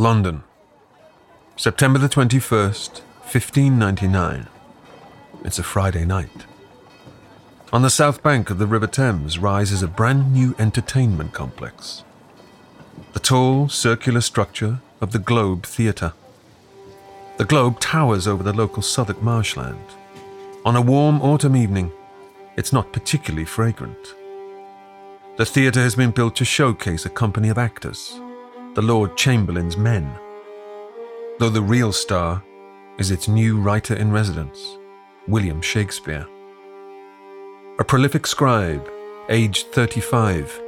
[0.00, 0.44] London,
[1.56, 4.46] September the 21st, 1599.
[5.44, 6.46] It's a Friday night.
[7.72, 12.04] On the south bank of the River Thames rises a brand new entertainment complex.
[13.12, 16.12] The tall, circular structure of the Globe Theatre.
[17.36, 19.84] The Globe towers over the local Southwark marshland.
[20.64, 21.90] On a warm autumn evening,
[22.56, 24.14] it's not particularly fragrant.
[25.38, 28.20] The theatre has been built to showcase a company of actors,
[28.74, 30.18] the Lord Chamberlain's men
[31.38, 32.42] though the real star
[32.98, 34.76] is its new writer in residence,
[35.28, 36.26] William Shakespeare.
[37.78, 38.90] A prolific scribe,
[39.28, 40.60] aged 35,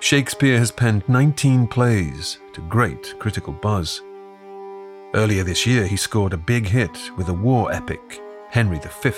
[0.00, 4.02] Shakespeare has penned 19 plays to great critical buzz.
[5.14, 9.12] Earlier this year, he scored a big hit with a war epic, Henry V,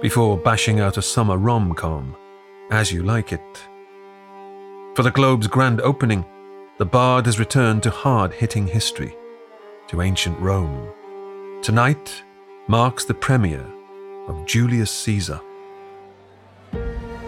[0.00, 2.14] before bashing out a summer rom com,
[2.70, 3.68] As You Like It.
[4.94, 6.24] For the Globe's grand opening,
[6.78, 9.16] the Bard has returned to hard hitting history
[9.88, 10.92] to ancient Rome.
[11.62, 12.22] Tonight
[12.68, 13.66] marks the premiere
[14.28, 15.40] of Julius Caesar.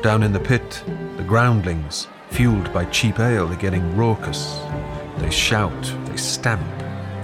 [0.03, 0.85] Down in the pit,
[1.17, 4.61] the groundlings, fueled by cheap ale, are getting raucous.
[5.17, 6.67] They shout, they stamp,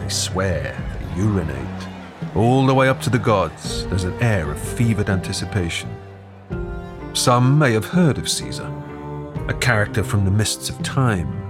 [0.00, 1.88] they swear, they urinate.
[2.34, 5.94] All the way up to the gods, there's an air of fevered anticipation.
[7.12, 8.72] Some may have heard of Caesar,
[9.46, 11.43] a character from the mists of time,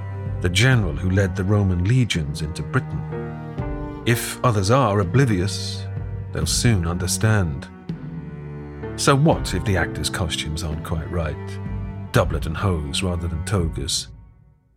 [0.44, 4.02] the general who led the Roman legions into Britain.
[4.04, 5.86] If others are oblivious,
[6.34, 7.66] they'll soon understand.
[8.96, 11.58] So, what if the actors' costumes aren't quite right?
[12.12, 14.08] Doublet and hose rather than togas.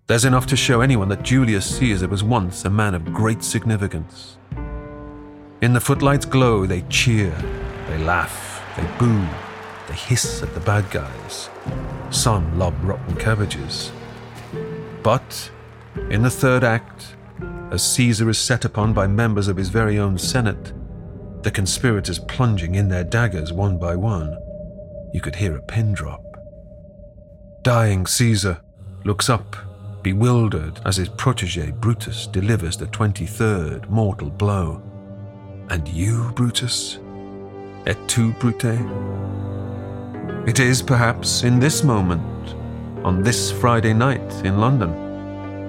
[0.08, 4.38] There's enough to show anyone that Julius Caesar was once a man of great significance.
[5.62, 7.32] In the footlights' glow, they cheer,
[7.90, 9.28] they laugh, they boo,
[9.90, 11.50] they hiss at the bad guys.
[12.10, 13.92] Some lob rotten cabbages.
[15.04, 15.52] But
[16.10, 17.16] in the third act,
[17.72, 20.74] as Caesar is set upon by members of his very own Senate,
[21.44, 24.38] the conspirators plunging in their daggers one by one.
[25.14, 26.24] You could hear a pin drop.
[27.62, 28.62] Dying Caesar
[29.04, 29.56] looks up,
[30.02, 34.82] bewildered, as his protege Brutus delivers the 23rd mortal blow.
[35.70, 37.00] And you, Brutus?
[37.86, 38.80] Et tu, Brute?
[40.48, 42.56] It is perhaps in this moment,
[43.06, 45.07] on this Friday night in London,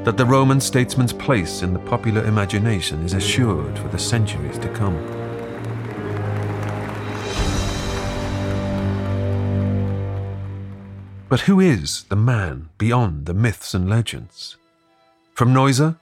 [0.04, 4.68] that the Roman statesman's place in the popular imagination is assured for the centuries to
[4.70, 4.96] come.
[11.28, 14.56] But who is the man beyond the myths and legends?
[15.34, 15.98] From Noiser,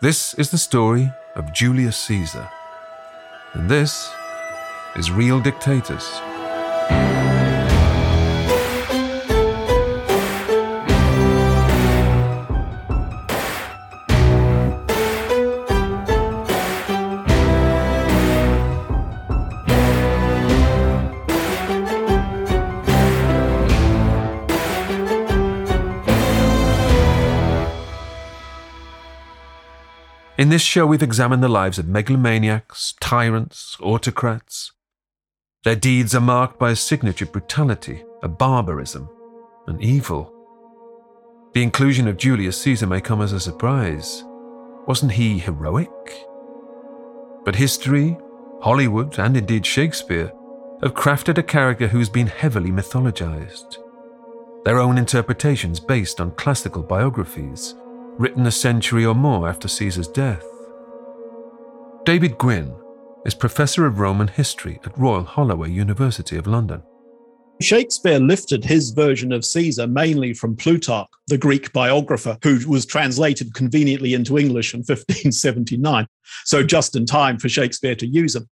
[0.00, 2.48] this is the story of Julius Caesar.
[3.54, 4.10] And this
[4.94, 6.08] is Real Dictators.
[30.42, 34.72] In this show, we've examined the lives of megalomaniacs, tyrants, autocrats.
[35.62, 39.08] Their deeds are marked by a signature brutality, a barbarism,
[39.68, 40.34] an evil.
[41.54, 44.24] The inclusion of Julius Caesar may come as a surprise.
[44.88, 45.92] Wasn't he heroic?
[47.44, 48.18] But history,
[48.62, 50.32] Hollywood, and indeed Shakespeare
[50.82, 53.76] have crafted a character who's been heavily mythologized.
[54.64, 57.76] Their own interpretations based on classical biographies
[58.18, 60.44] written a century or more after Caesar's death.
[62.04, 62.74] David Gwynn
[63.24, 66.82] is Professor of Roman History at Royal Holloway University of London.
[67.60, 73.54] Shakespeare lifted his version of Caesar mainly from Plutarch, the Greek biographer, who was translated
[73.54, 76.06] conveniently into English in 1579,
[76.44, 78.48] so just in time for Shakespeare to use him.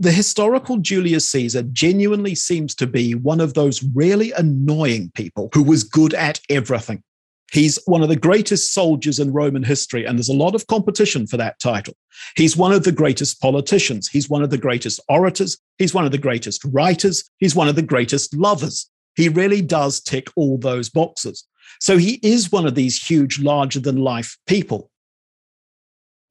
[0.00, 5.62] The historical Julius Caesar genuinely seems to be one of those really annoying people who
[5.62, 7.02] was good at everything.
[7.50, 11.26] He's one of the greatest soldiers in Roman history, and there's a lot of competition
[11.26, 11.94] for that title.
[12.36, 14.08] He's one of the greatest politicians.
[14.08, 15.58] He's one of the greatest orators.
[15.78, 17.28] He's one of the greatest writers.
[17.38, 18.88] He's one of the greatest lovers.
[19.16, 21.46] He really does tick all those boxes.
[21.80, 24.90] So he is one of these huge, larger than life people.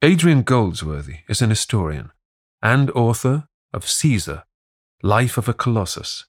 [0.02, 2.10] Adrian Goldsworthy is an historian
[2.62, 4.44] and author of Caesar,
[5.02, 6.26] Life of a Colossus.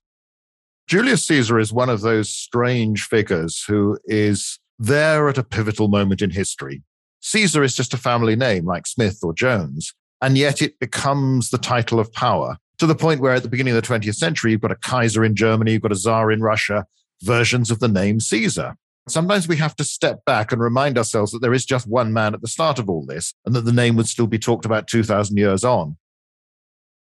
[0.86, 6.22] Julius Caesar is one of those strange figures who is there at a pivotal moment
[6.22, 6.82] in history.
[7.20, 11.58] Caesar is just a family name like Smith or Jones, and yet it becomes the
[11.58, 14.60] title of power to the point where at the beginning of the 20th century, you've
[14.60, 16.84] got a Kaiser in Germany, you've got a Tsar in Russia,
[17.22, 18.76] versions of the name Caesar.
[19.08, 22.34] Sometimes we have to step back and remind ourselves that there is just one man
[22.34, 24.88] at the start of all this and that the name would still be talked about
[24.88, 25.96] 2,000 years on.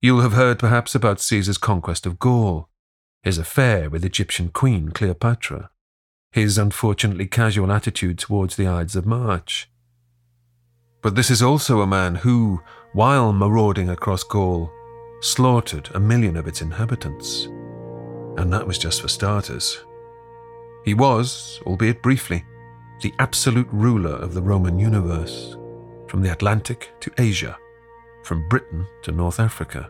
[0.01, 2.69] You'll have heard perhaps about Caesar's conquest of Gaul,
[3.23, 5.71] his affair with Egyptian Queen Cleopatra,
[6.35, 9.69] his unfortunately casual attitude towards the Ides of March.
[11.01, 12.61] But this is also a man who,
[12.91, 14.69] while marauding across Gaul,
[15.21, 17.45] slaughtered a million of its inhabitants.
[18.35, 19.79] And that was just for starters.
[20.83, 22.43] He was, albeit briefly,
[23.01, 25.55] the absolute ruler of the Roman universe,
[26.09, 27.57] from the Atlantic to Asia,
[28.23, 29.89] from Britain to North Africa.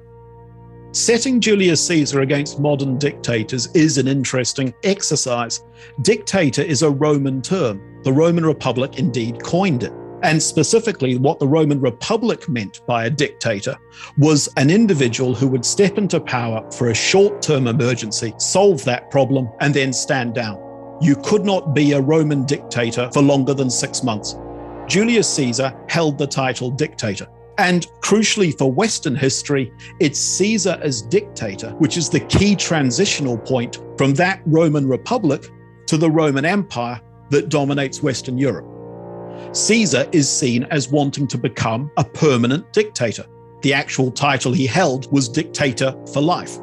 [0.96, 5.62] Setting Julius Caesar against modern dictators is an interesting exercise.
[6.04, 8.02] Dictator is a Roman term.
[8.04, 9.92] The Roman Republic indeed coined it.
[10.24, 13.76] And specifically, what the Roman Republic meant by a dictator
[14.18, 19.12] was an individual who would step into power for a short term emergency, solve that
[19.12, 20.58] problem, and then stand down.
[21.02, 24.38] You could not be a Roman dictator for longer than six months.
[24.88, 27.28] Julius Caesar held the title dictator.
[27.58, 33.80] And crucially for Western history, it's Caesar as dictator, which is the key transitional point
[33.98, 35.50] from that Roman Republic
[35.88, 37.00] to the Roman Empire
[37.30, 38.68] that dominates Western Europe.
[39.56, 43.26] Caesar is seen as wanting to become a permanent dictator.
[43.62, 46.58] The actual title he held was dictator for life.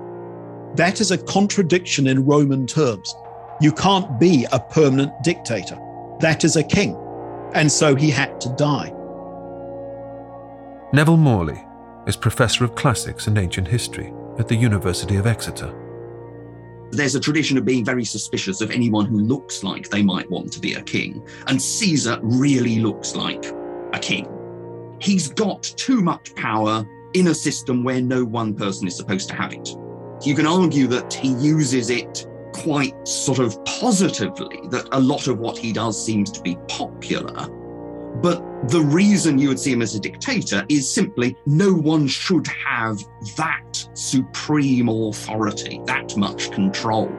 [0.76, 3.14] That is a contradiction in Roman terms.
[3.60, 5.78] You can't be a permanent dictator.
[6.20, 6.96] That is a king.
[7.54, 8.92] And so he had to die.
[10.94, 11.64] Neville Morley
[12.06, 15.74] is Professor of Classics and Ancient History at the University of Exeter.
[16.90, 20.52] There's a tradition of being very suspicious of anyone who looks like they might want
[20.52, 23.42] to be a king, and Caesar really looks like
[23.94, 24.28] a king.
[25.00, 29.34] He's got too much power in a system where no one person is supposed to
[29.34, 29.74] have it.
[30.22, 35.38] You can argue that he uses it quite sort of positively, that a lot of
[35.38, 37.48] what he does seems to be popular.
[38.22, 42.46] But the reason you would see him as a dictator is simply no one should
[42.46, 43.02] have
[43.36, 47.10] that supreme authority, that much control.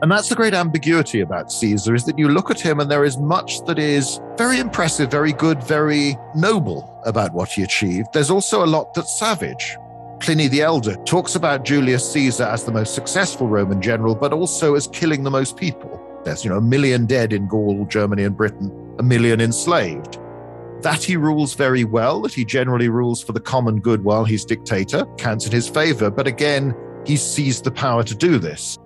[0.00, 3.04] And that's the great ambiguity about Caesar is that you look at him and there
[3.04, 8.08] is much that is very impressive, very good, very noble about what he achieved.
[8.12, 9.76] There's also a lot that's savage.
[10.20, 14.74] Pliny the Elder talks about Julius Caesar as the most successful Roman general, but also
[14.74, 16.00] as killing the most people.
[16.24, 20.18] There's, you know, a million dead in Gaul, Germany, and Britain, a million enslaved.
[20.82, 24.44] That he rules very well, that he generally rules for the common good while he's
[24.44, 26.10] dictator, counts in his favor.
[26.10, 26.74] But again,
[27.04, 28.78] he seized the power to do this.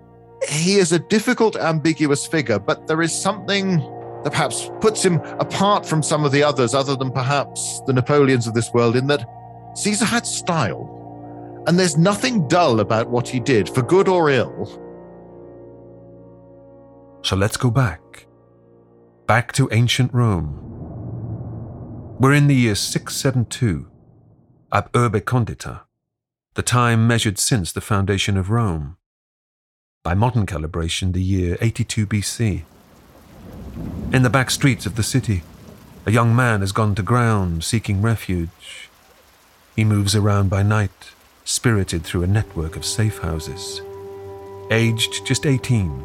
[0.49, 3.79] He is a difficult, ambiguous figure, but there is something
[4.25, 8.47] that perhaps puts him apart from some of the others, other than perhaps the Napoleons
[8.47, 9.25] of this world, in that
[9.77, 10.99] Caesar had style.
[11.67, 14.67] And there's nothing dull about what he did, for good or ill.
[17.23, 18.27] So let's go back.
[19.33, 20.59] Back to ancient Rome.
[22.21, 23.89] We're in the year 672,
[24.71, 25.85] ab urbe condita,
[26.53, 28.99] the time measured since the foundation of Rome.
[30.05, 32.65] By modern calibration, the year 82 BC.
[34.13, 35.45] In the back streets of the city,
[36.05, 38.91] a young man has gone to ground seeking refuge.
[39.75, 41.15] He moves around by night,
[41.47, 43.81] spirited through a network of safe houses.
[44.71, 46.05] Aged just 18,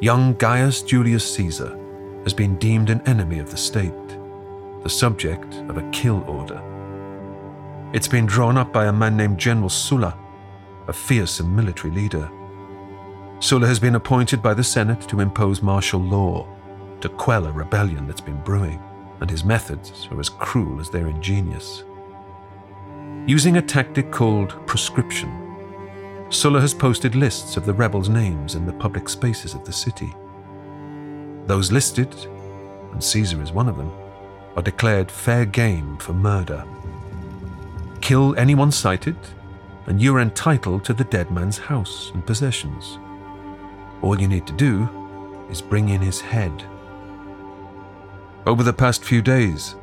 [0.00, 1.80] young Gaius Julius Caesar
[2.24, 3.92] has been deemed an enemy of the state,
[4.82, 6.60] the subject of a kill order.
[7.92, 10.18] It's been drawn up by a man named General Sulla,
[10.88, 12.30] a fearsome military leader.
[13.38, 16.46] Sulla has been appointed by the Senate to impose martial law,
[17.00, 18.82] to quell a rebellion that's been brewing,
[19.20, 21.84] and his methods are as cruel as they're ingenious.
[23.26, 25.40] Using a tactic called proscription,
[26.30, 30.14] Sulla has posted lists of the rebels' names in the public spaces of the city.
[31.46, 32.14] Those listed,
[32.92, 33.92] and Caesar is one of them,
[34.56, 36.64] are declared fair game for murder.
[38.00, 39.16] Kill anyone sighted,
[39.86, 42.98] and you're entitled to the dead man's house and possessions.
[44.02, 44.88] All you need to do
[45.50, 46.64] is bring in his head.
[48.46, 49.74] Over the past few days,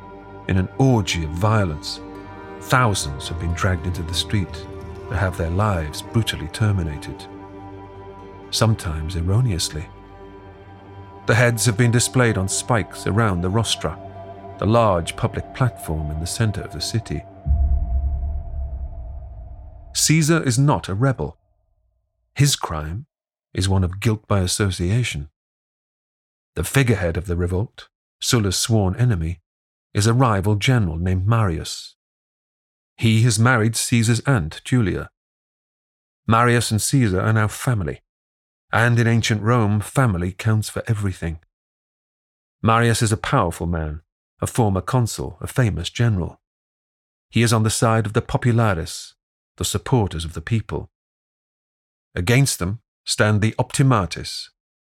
[0.48, 2.00] in an orgy of violence,
[2.62, 4.52] Thousands have been dragged into the street
[5.10, 7.26] to have their lives brutally terminated,
[8.50, 9.86] sometimes erroneously.
[11.26, 13.98] The heads have been displayed on spikes around the rostra,
[14.58, 17.22] the large public platform in the center of the city.
[19.94, 21.38] Caesar is not a rebel.
[22.34, 23.06] His crime
[23.54, 25.28] is one of guilt by association.
[26.54, 27.88] The figurehead of the revolt,
[28.20, 29.40] Sulla's sworn enemy,
[29.94, 31.96] is a rival general named Marius,
[33.02, 35.10] he has married Caesar's aunt, Julia.
[36.26, 38.00] Marius and Caesar are now family,
[38.72, 41.40] and in ancient Rome, family counts for everything.
[42.62, 44.02] Marius is a powerful man,
[44.40, 46.40] a former consul, a famous general.
[47.30, 49.14] He is on the side of the populares,
[49.56, 50.90] the supporters of the people.
[52.14, 54.50] Against them stand the optimates,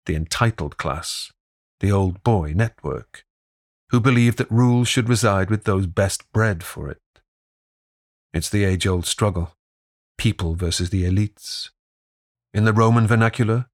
[0.05, 1.31] the entitled class,
[1.79, 3.25] the old boy network,
[3.89, 7.01] who believe that rule should reside with those best bred for it.
[8.33, 9.55] It's the age old struggle
[10.17, 11.69] people versus the elites.
[12.55, 13.65] In the Roman vernacular,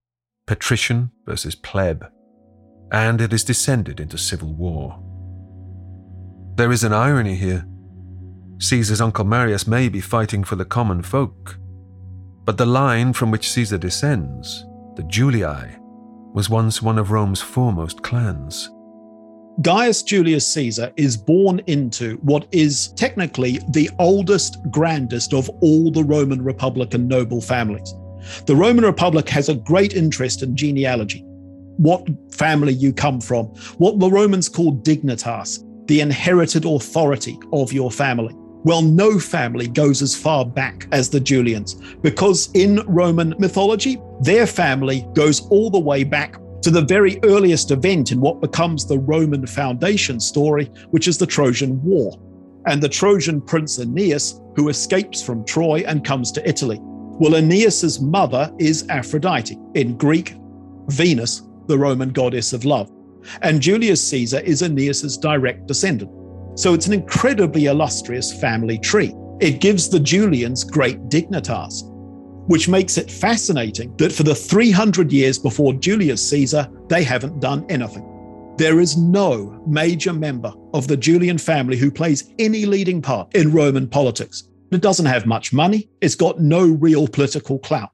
[0.47, 2.09] patrician versus pleb,
[2.93, 5.03] and it has descended into civil war.
[6.55, 7.65] There is an irony here.
[8.59, 11.57] Caesar's uncle Marius may be fighting for the common folk,
[12.45, 15.75] but the line from which Caesar descends, the Julii,
[16.33, 18.69] was once one of Rome's foremost clans.
[19.61, 26.03] Gaius Julius Caesar is born into what is technically the oldest, grandest of all the
[26.03, 27.93] Roman Republican noble families.
[28.45, 31.23] The Roman Republic has a great interest in genealogy,
[31.77, 33.45] what family you come from,
[33.77, 38.35] what the Romans called dignitas, the inherited authority of your family.
[38.63, 44.45] Well, no family goes as far back as the Julians, because in Roman mythology, their
[44.45, 48.99] family goes all the way back to the very earliest event in what becomes the
[48.99, 52.19] Roman foundation story, which is the Trojan War,
[52.65, 56.81] and the Trojan prince Aeneas, who escapes from Troy and comes to Italy.
[57.19, 60.37] Well, Aeneas's mother is Aphrodite, in Greek,
[60.87, 62.89] Venus, the Roman goddess of love,
[63.41, 66.09] and Julius Caesar is Aeneas's direct descendant.
[66.57, 69.13] So it's an incredibly illustrious family tree.
[69.41, 71.83] It gives the Julians great dignitas,
[72.47, 77.65] which makes it fascinating that for the 300 years before Julius Caesar, they haven't done
[77.67, 78.05] anything.
[78.57, 83.51] There is no major member of the Julian family who plays any leading part in
[83.51, 84.48] Roman politics.
[84.71, 87.91] It doesn't have much money, it's got no real political clout.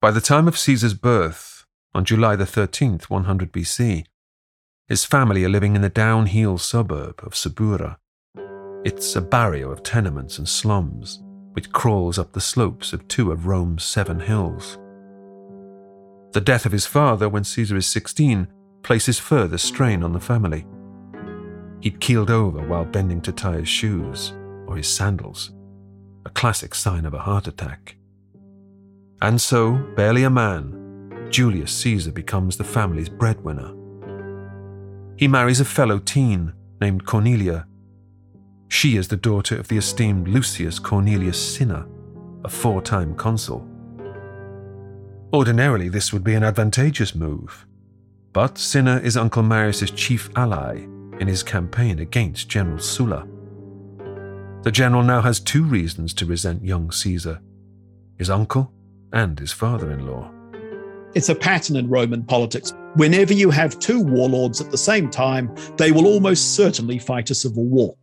[0.00, 4.06] By the time of Caesar's birth, on July the 13th, 100 BC,
[4.88, 7.96] his family are living in the downhill suburb of Subura.
[8.84, 13.46] It's a barrio of tenements and slums which crawls up the slopes of two of
[13.46, 14.78] Rome's seven hills.
[16.32, 18.46] The death of his father when Caesar is 16
[18.82, 20.66] places further strain on the family.
[21.80, 24.34] He'd keeled over while bending to tie his shoes
[24.76, 25.52] his sandals,
[26.24, 27.96] a classic sign of a heart attack.
[29.22, 33.74] And so, barely a man, Julius Caesar becomes the family's breadwinner.
[35.16, 37.66] He marries a fellow teen named Cornelia
[38.68, 41.86] she is the daughter of the esteemed Lucius Cornelius Cinna,
[42.44, 43.66] a four time consul.
[45.32, 47.66] Ordinarily, this would be an advantageous move,
[48.32, 50.86] but Cinna is Uncle Marius's chief ally
[51.20, 53.26] in his campaign against General Sulla.
[54.66, 57.40] The general now has two reasons to resent young Caesar
[58.18, 58.72] his uncle
[59.12, 60.28] and his father in law.
[61.14, 62.74] It's a pattern in Roman politics.
[62.96, 67.34] Whenever you have two warlords at the same time, they will almost certainly fight a
[67.36, 67.94] civil war.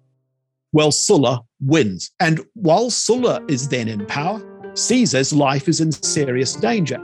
[0.71, 2.11] Well, Sulla wins.
[2.21, 4.41] And while Sulla is then in power,
[4.75, 6.97] Caesar's life is in serious danger.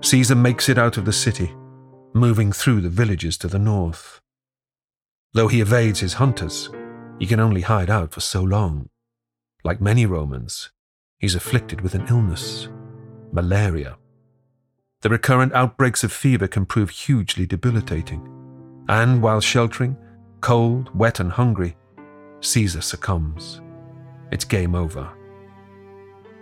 [0.00, 1.54] Caesar makes it out of the city,
[2.14, 4.22] moving through the villages to the north.
[5.34, 6.70] Though he evades his hunters,
[7.18, 8.88] he can only hide out for so long.
[9.62, 10.70] Like many Romans,
[11.18, 12.68] he's afflicted with an illness
[13.34, 13.96] malaria.
[15.02, 18.26] The recurrent outbreaks of fever can prove hugely debilitating,
[18.88, 19.96] and while sheltering,
[20.40, 21.76] cold, wet, and hungry,
[22.40, 23.60] Caesar succumbs.
[24.30, 25.10] It's game over.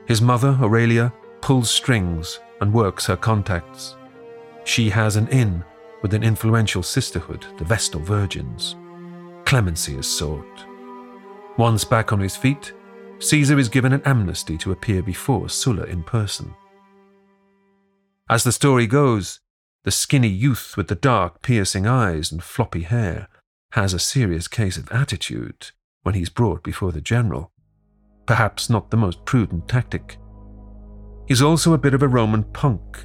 [0.07, 3.97] His mother, Aurelia, pulls strings and works her contacts.
[4.65, 5.65] She has an in
[6.03, 8.77] with an influential sisterhood, the Vestal Virgins.
[9.53, 10.65] Clemency is sought.
[11.59, 12.73] Once back on his feet,
[13.19, 16.55] Caesar is given an amnesty to appear before Sulla in person.
[18.31, 19.41] As the story goes,
[19.85, 23.29] the skinny youth with the dark, piercing eyes and floppy hair
[23.73, 27.53] has a serious case of attitude when he's brought before the general.
[28.25, 30.17] Perhaps not the most prudent tactic.
[31.29, 33.05] He's also a bit of a Roman punk.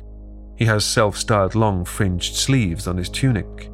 [0.56, 3.70] He has self styled long fringed sleeves on his tunic.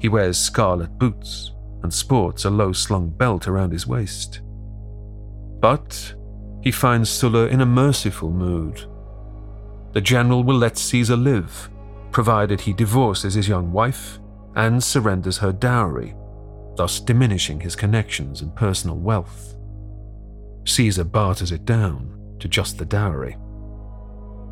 [0.00, 1.50] He wears scarlet boots
[1.84, 4.40] and sports a low slung belt around his waist.
[5.60, 6.14] But
[6.62, 8.84] he finds Sulla in a merciful mood.
[9.92, 11.70] The general will let Caesar live,
[12.10, 14.18] provided he divorces his young wife
[14.56, 16.16] and surrenders her dowry
[16.76, 19.56] thus diminishing his connections and personal wealth.
[20.66, 23.36] Caesar barters it down to just the dowry.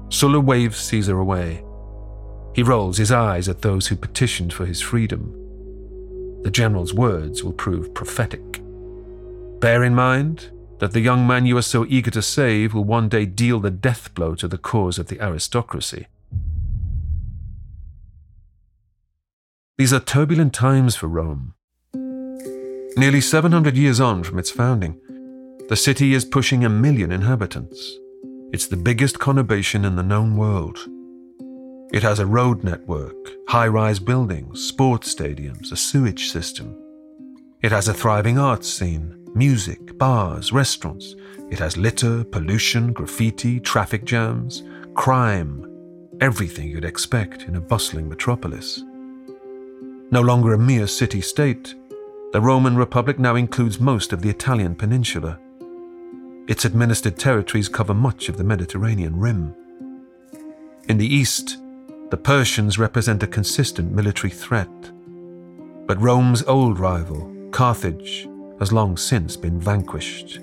[0.09, 1.65] Sulla waves Caesar away.
[2.55, 5.39] He rolls his eyes at those who petitioned for his freedom.
[6.43, 8.61] The general's words will prove prophetic.
[9.61, 13.09] Bear in mind that the young man you are so eager to save will one
[13.09, 16.09] day deal the death blow to the cause of the aristocracy.
[19.79, 21.55] These are turbulent times for Rome.
[22.97, 25.01] Nearly 700 years on from its founding,
[25.69, 27.97] the city is pushing a million inhabitants.
[28.53, 30.87] It's the biggest conurbation in the known world.
[31.93, 33.15] It has a road network,
[33.49, 36.75] high rise buildings, sports stadiums, a sewage system.
[37.61, 41.15] It has a thriving arts scene, music, bars, restaurants.
[41.51, 44.63] It has litter, pollution, graffiti, traffic jams,
[44.95, 45.69] crime,
[46.23, 48.83] everything you'd expect in a bustling metropolis.
[50.11, 51.75] No longer a mere city state,
[52.33, 55.39] the Roman Republic now includes most of the Italian peninsula.
[56.49, 59.55] Its administered territories cover much of the Mediterranean rim.
[60.89, 61.59] In the east,
[62.13, 64.69] the Persians represent a consistent military threat.
[65.87, 68.29] But Rome's old rival, Carthage,
[68.59, 70.41] has long since been vanquished.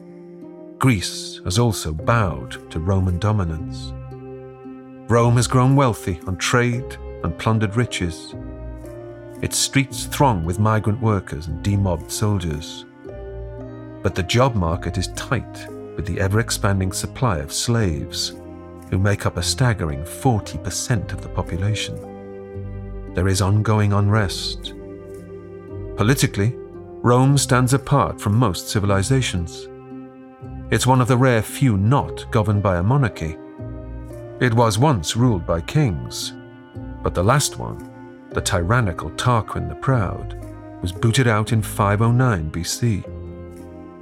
[0.79, 3.93] Greece has also bowed to Roman dominance.
[5.11, 8.33] Rome has grown wealthy on trade and plundered riches.
[9.43, 12.85] Its streets throng with migrant workers and demobbed soldiers.
[14.01, 18.33] But the job market is tight with the ever expanding supply of slaves,
[18.89, 23.13] who make up a staggering 40% of the population.
[23.13, 24.73] There is ongoing unrest.
[25.97, 26.55] Politically,
[27.01, 29.67] Rome stands apart from most civilizations.
[30.71, 33.37] It's one of the rare few not governed by a monarchy.
[34.39, 36.33] It was once ruled by kings,
[37.03, 37.89] but the last one
[38.31, 40.35] the tyrannical Tarquin the Proud,
[40.81, 43.18] was booted out in 509 BC.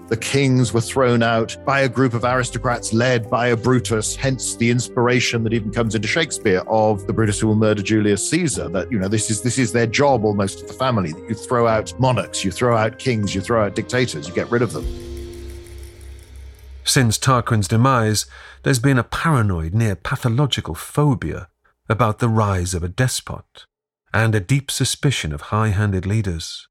[0.07, 4.55] The kings were thrown out by a group of aristocrats led by a Brutus, hence
[4.55, 8.69] the inspiration that even comes into Shakespeare of the Brutus who will murder Julius Caesar.
[8.69, 11.11] That, you know, this is this is their job almost of the family.
[11.11, 14.49] That you throw out monarchs, you throw out kings, you throw out dictators, you get
[14.49, 14.85] rid of them.
[16.85, 18.27] Since Tarquin's demise,
[18.63, 21.49] there's been a paranoid, near pathological phobia
[21.89, 23.65] about the rise of a despot
[24.13, 26.66] and a deep suspicion of high handed leaders.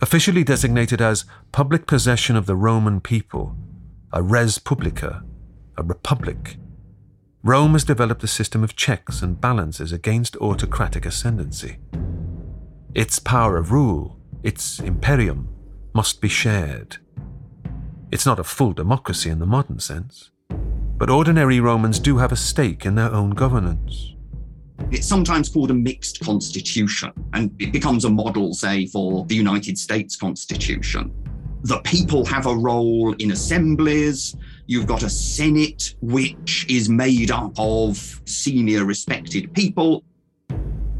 [0.00, 3.56] Officially designated as public possession of the Roman people,
[4.12, 5.24] a res publica,
[5.76, 6.56] a republic,
[7.42, 11.78] Rome has developed a system of checks and balances against autocratic ascendancy.
[12.94, 15.48] Its power of rule, its imperium,
[15.94, 16.98] must be shared.
[18.10, 20.30] It's not a full democracy in the modern sense,
[20.96, 24.14] but ordinary Romans do have a stake in their own governance.
[24.90, 29.76] It's sometimes called a mixed constitution, and it becomes a model, say, for the United
[29.76, 31.12] States Constitution.
[31.62, 34.36] The people have a role in assemblies.
[34.66, 40.04] You've got a Senate, which is made up of senior respected people.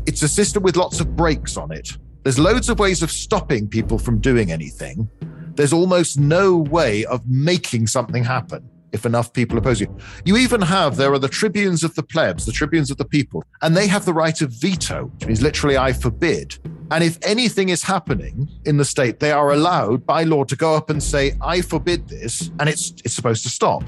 [0.07, 1.97] It's a system with lots of brakes on it.
[2.25, 5.09] There's loads of ways of stopping people from doing anything.
[5.55, 9.97] There's almost no way of making something happen if enough people oppose you.
[10.25, 13.45] You even have, there are the tribunes of the plebs, the tribunes of the people,
[13.63, 16.59] and they have the right of veto, which means literally, I forbid.
[16.91, 20.75] And if anything is happening in the state, they are allowed by law to go
[20.75, 23.85] up and say, I forbid this, and it's, it's supposed to stop.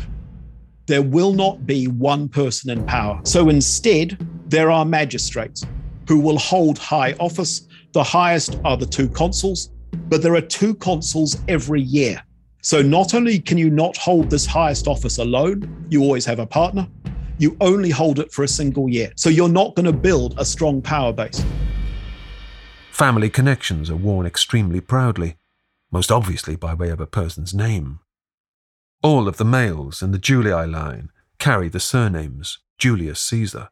[0.87, 3.21] There will not be one person in power.
[3.25, 5.65] So instead, there are magistrates
[6.09, 7.69] who will hold high office.
[7.93, 9.71] The highest are the two consuls,
[10.09, 12.23] but there are two consuls every year.
[12.62, 16.46] So not only can you not hold this highest office alone, you always have a
[16.46, 16.87] partner,
[17.38, 19.12] you only hold it for a single year.
[19.16, 21.42] So you're not going to build a strong power base.
[22.90, 25.37] Family connections are worn extremely proudly,
[25.90, 28.01] most obviously by way of a person's name.
[29.03, 33.70] All of the males in the Julii line carry the surnames Julius Caesar.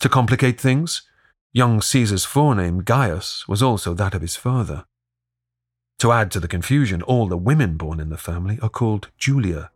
[0.00, 1.02] To complicate things,
[1.52, 4.86] young Caesar's forename Gaius was also that of his father.
[6.00, 9.70] To add to the confusion, all the women born in the family are called Julia.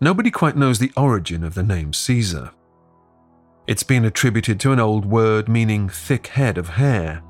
[0.00, 2.50] Nobody quite knows the origin of the name Caesar.
[3.66, 7.22] It's been attributed to an old word meaning thick head of hair,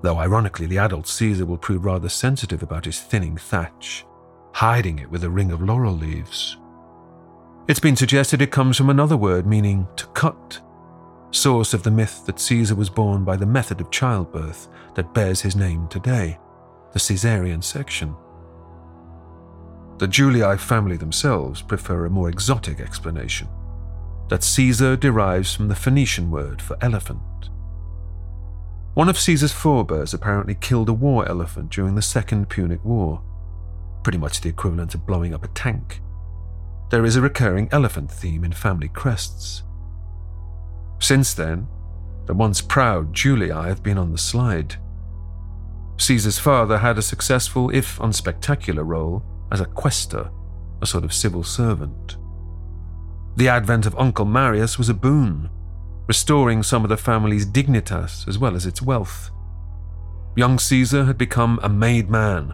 [0.00, 4.04] though ironically, the adult Caesar will prove rather sensitive about his thinning thatch,
[4.54, 6.56] hiding it with a ring of laurel leaves.
[7.68, 10.60] It's been suggested it comes from another word meaning to cut,
[11.32, 15.40] source of the myth that Caesar was born by the method of childbirth that bears
[15.40, 16.38] his name today,
[16.92, 18.14] the Caesarean section.
[19.98, 23.48] The Julii family themselves prefer a more exotic explanation
[24.28, 27.20] that Caesar derives from the Phoenician word for elephant.
[28.94, 33.22] One of Caesar's forebears apparently killed a war elephant during the Second Punic War,
[34.02, 36.00] pretty much the equivalent of blowing up a tank.
[36.90, 39.62] There is a recurring elephant theme in family crests.
[41.02, 41.66] Since then,
[42.26, 44.76] the once proud Julii have been on the slide.
[45.98, 50.30] Caesar's father had a successful, if unspectacular, role as a quaestor,
[50.80, 52.16] a sort of civil servant.
[53.34, 55.50] The advent of Uncle Marius was a boon.
[56.08, 59.30] restoring some of the family's dignitas as well as its wealth.
[60.36, 62.52] Young Caesar had become a made man,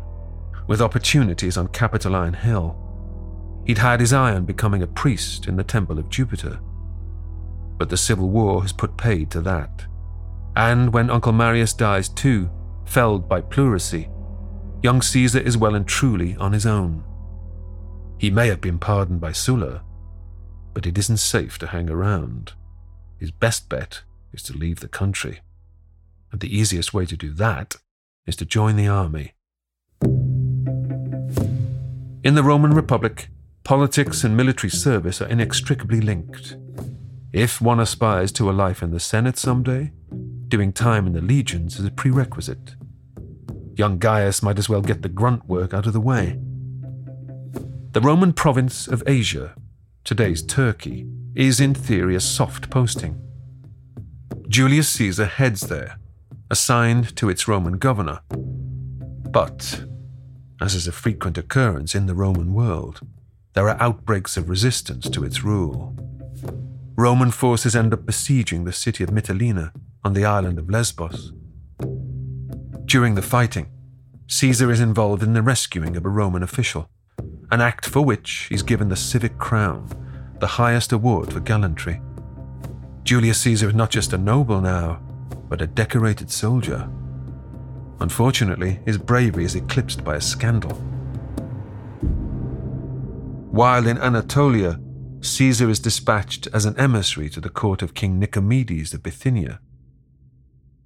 [0.66, 2.76] with opportunities on Capitoline Hill.
[3.66, 6.60] He'd had his eye on becoming a priest in the Temple of Jupiter.
[7.78, 9.86] But the Civil War has put paid to that.
[10.56, 12.50] And when Uncle Marius dies too,
[12.84, 14.10] felled by pleurisy,
[14.82, 17.04] young Caesar is well and truly on his own.
[18.18, 19.82] He may have been pardoned by Sulla,
[20.74, 22.54] but it isn't safe to hang around.
[23.18, 25.40] His best bet is to leave the country.
[26.32, 27.76] And the easiest way to do that
[28.26, 29.34] is to join the army.
[32.24, 33.28] In the Roman Republic,
[33.64, 36.56] politics and military service are inextricably linked.
[37.32, 39.92] If one aspires to a life in the Senate someday,
[40.48, 42.74] doing time in the legions is a prerequisite.
[43.76, 46.38] Young Gaius might as well get the grunt work out of the way.
[47.92, 49.54] The Roman province of Asia,
[50.04, 53.20] today's Turkey, is in theory a soft posting.
[54.48, 55.98] Julius Caesar heads there,
[56.50, 58.20] assigned to its Roman governor.
[58.30, 59.84] But,
[60.62, 63.00] as is a frequent occurrence in the Roman world,
[63.52, 65.94] there are outbreaks of resistance to its rule.
[66.98, 69.70] Roman forces end up besieging the city of Mytilene
[70.02, 71.32] on the island of Lesbos.
[72.86, 73.68] During the fighting,
[74.26, 76.90] Caesar is involved in the rescuing of a Roman official,
[77.52, 79.88] an act for which he's given the civic crown,
[80.40, 82.00] the highest award for gallantry.
[83.04, 85.00] Julius Caesar is not just a noble now,
[85.48, 86.90] but a decorated soldier.
[88.00, 90.72] Unfortunately, his bravery is eclipsed by a scandal.
[93.52, 94.80] While in Anatolia,
[95.20, 99.60] Caesar is dispatched as an emissary to the court of King Nicomedes of Bithynia.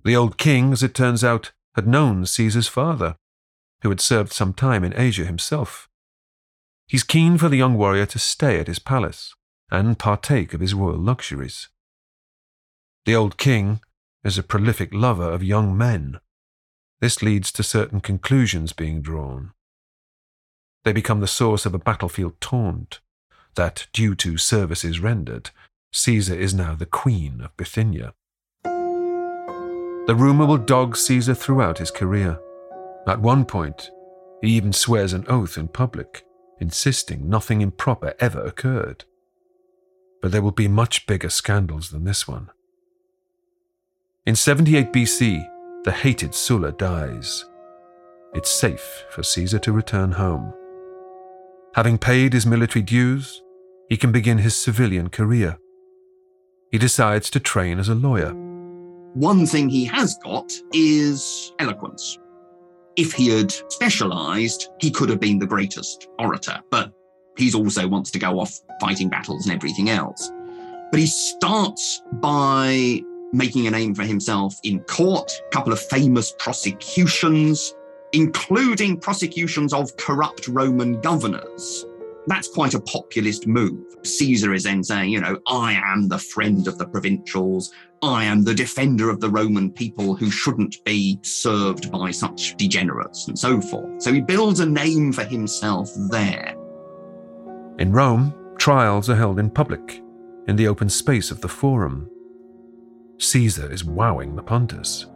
[0.05, 3.17] The old king, as it turns out, had known Caesar's father,
[3.83, 5.89] who had served some time in Asia himself.
[6.87, 9.35] He's keen for the young warrior to stay at his palace
[9.71, 11.69] and partake of his royal luxuries.
[13.05, 13.81] The old king
[14.25, 16.21] is a prolific lover of young men.
[17.01, 19.53] This leads to certain conclusions being drawn.
[20.85, 23.01] They become the source of a battlefield taunt
[23.55, 25.51] that, due to services rendered,
[25.93, 28.15] Caesar is now the queen of Bithynia.
[28.65, 32.41] The rumour will dog Caesar throughout his career.
[33.07, 33.91] At one point,
[34.41, 36.25] he even swears an oath in public,
[36.61, 39.05] insisting nothing improper ever occurred.
[40.21, 42.51] But there will be much bigger scandals than this one.
[44.27, 45.45] In 78 BC,
[45.85, 47.45] the hated Sulla dies.
[48.35, 50.55] It's safe for Caesar to return home.
[51.75, 53.43] Having paid his military dues,
[53.89, 55.59] he can begin his civilian career.
[56.71, 58.35] He decides to train as a lawyer
[59.15, 62.19] one thing he has got is eloquence.
[62.97, 66.93] If he had specialized, he could have been the greatest orator, but
[67.37, 70.31] he also wants to go off fighting battles and everything else.
[70.91, 76.35] But he starts by making a name for himself in court, a couple of famous
[76.39, 77.75] prosecutions,
[78.13, 81.85] including prosecutions of corrupt Roman governors.
[82.27, 83.85] That's quite a populist move.
[84.05, 87.73] Caesar is then saying, you know, I am the friend of the provincials.
[88.03, 93.27] I am the defender of the Roman people who shouldn't be served by such degenerates
[93.29, 94.03] and so forth.
[94.03, 96.55] So he builds a name for himself there.
[97.79, 100.03] In Rome, trials are held in public,
[100.47, 102.09] in the open space of the Forum.
[103.19, 105.07] Caesar is wowing the punters.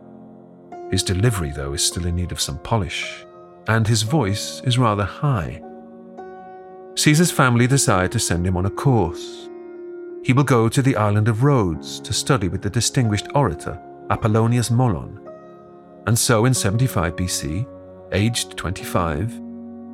[0.91, 3.27] His delivery, though, is still in need of some polish,
[3.69, 5.63] and his voice is rather high.
[6.97, 9.47] Caesar's family decide to send him on a course
[10.27, 14.71] he will go to the island of Rhodes to study with the distinguished orator Apollonius
[14.71, 15.25] Molon.
[16.09, 17.65] And so in 75 BC,
[18.11, 19.41] aged 25,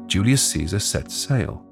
[0.07, 1.63] Julius Caesar sets sail.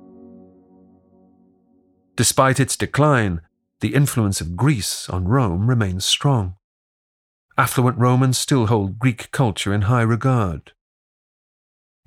[2.16, 3.40] Despite its decline,
[3.80, 6.56] the influence of Greece on Rome remains strong.
[7.60, 10.72] Affluent Romans still hold Greek culture in high regard.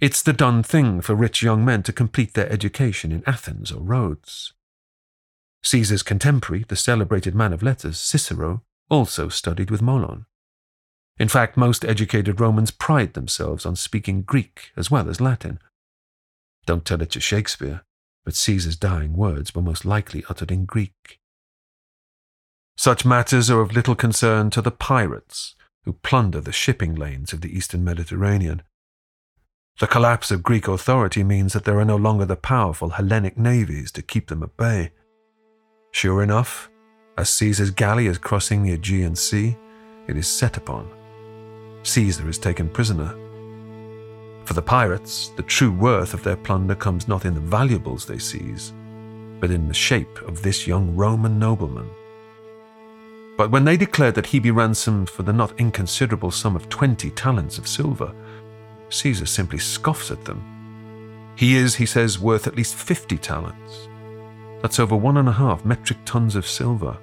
[0.01, 3.83] It's the done thing for rich young men to complete their education in Athens or
[3.83, 4.53] Rhodes.
[5.61, 10.25] Caesar's contemporary, the celebrated man of letters, Cicero, also studied with Molon.
[11.19, 15.59] In fact, most educated Romans pride themselves on speaking Greek as well as Latin.
[16.65, 17.83] Don't tell it to Shakespeare,
[18.25, 21.19] but Caesar's dying words were most likely uttered in Greek.
[22.75, 25.55] Such matters are of little concern to the pirates
[25.85, 28.63] who plunder the shipping lanes of the eastern Mediterranean.
[29.79, 33.91] The collapse of Greek authority means that there are no longer the powerful Hellenic navies
[33.93, 34.91] to keep them at bay.
[35.91, 36.69] Sure enough,
[37.17, 39.57] as Caesar's galley is crossing the Aegean Sea,
[40.07, 40.89] it is set upon.
[41.83, 43.15] Caesar is taken prisoner.
[44.45, 48.17] For the pirates, the true worth of their plunder comes not in the valuables they
[48.17, 48.73] seize,
[49.39, 51.89] but in the shape of this young Roman nobleman.
[53.35, 57.09] But when they declared that he be ransomed for the not inconsiderable sum of 20
[57.11, 58.13] talents of silver,
[58.89, 61.33] Caesar simply scoffs at them.
[61.35, 63.87] He is, he says, worth at least 50 talents.
[64.61, 66.97] That's over one and a half metric tons of silver.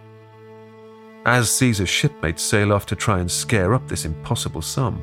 [1.26, 5.02] As Caesar's shipmates sail off to try and scare up this impossible sum,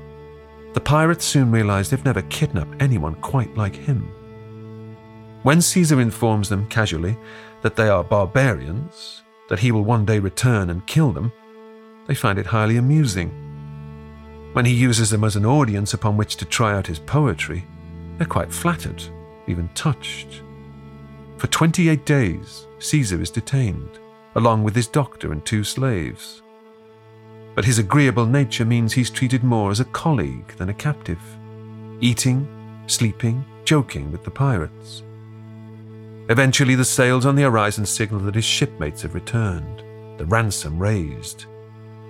[0.73, 4.09] the pirates soon realize they've never kidnapped anyone quite like him.
[5.43, 7.17] When Caesar informs them casually
[7.61, 11.31] that they are barbarians, that he will one day return and kill them,
[12.07, 13.31] they find it highly amusing.
[14.53, 17.65] When he uses them as an audience upon which to try out his poetry,
[18.17, 19.03] they're quite flattered,
[19.47, 20.41] even touched.
[21.37, 23.99] For 28 days, Caesar is detained,
[24.35, 26.41] along with his doctor and two slaves.
[27.53, 31.21] But his agreeable nature means he's treated more as a colleague than a captive,
[32.01, 32.47] eating,
[32.87, 35.03] sleeping, joking with the pirates.
[36.29, 39.83] Eventually, the sails on the horizon signal that his shipmates have returned,
[40.17, 41.45] the ransom raised.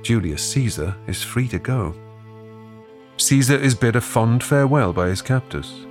[0.01, 1.93] Julius Caesar is free to go.
[3.17, 5.85] Caesar is bid a fond farewell by his captors,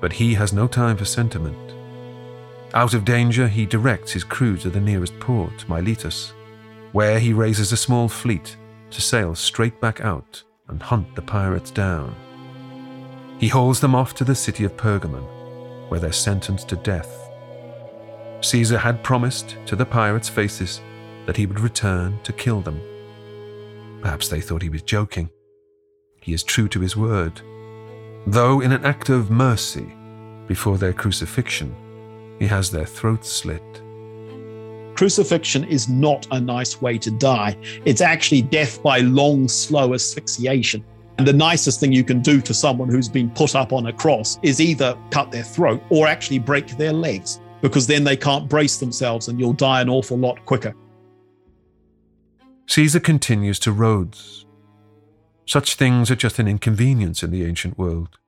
[0.00, 1.74] but he has no time for sentiment.
[2.72, 6.32] Out of danger, he directs his crew to the nearest port, Miletus,
[6.92, 8.56] where he raises a small fleet
[8.90, 12.14] to sail straight back out and hunt the pirates down.
[13.38, 15.26] He hauls them off to the city of Pergamon,
[15.88, 17.19] where they're sentenced to death.
[18.42, 20.80] Caesar had promised to the pirates' faces
[21.26, 22.80] that he would return to kill them.
[24.00, 25.30] Perhaps they thought he was joking.
[26.20, 27.40] He is true to his word.
[28.26, 29.94] Though, in an act of mercy,
[30.46, 31.74] before their crucifixion,
[32.38, 33.62] he has their throats slit.
[34.94, 37.56] Crucifixion is not a nice way to die.
[37.84, 40.84] It's actually death by long, slow asphyxiation.
[41.18, 43.92] And the nicest thing you can do to someone who's been put up on a
[43.92, 48.48] cross is either cut their throat or actually break their legs because then they can't
[48.48, 50.74] brace themselves and you'll die an awful lot quicker.
[52.66, 54.46] Caesar continues to Rhodes.
[55.46, 58.18] Such things are just an inconvenience in the ancient world.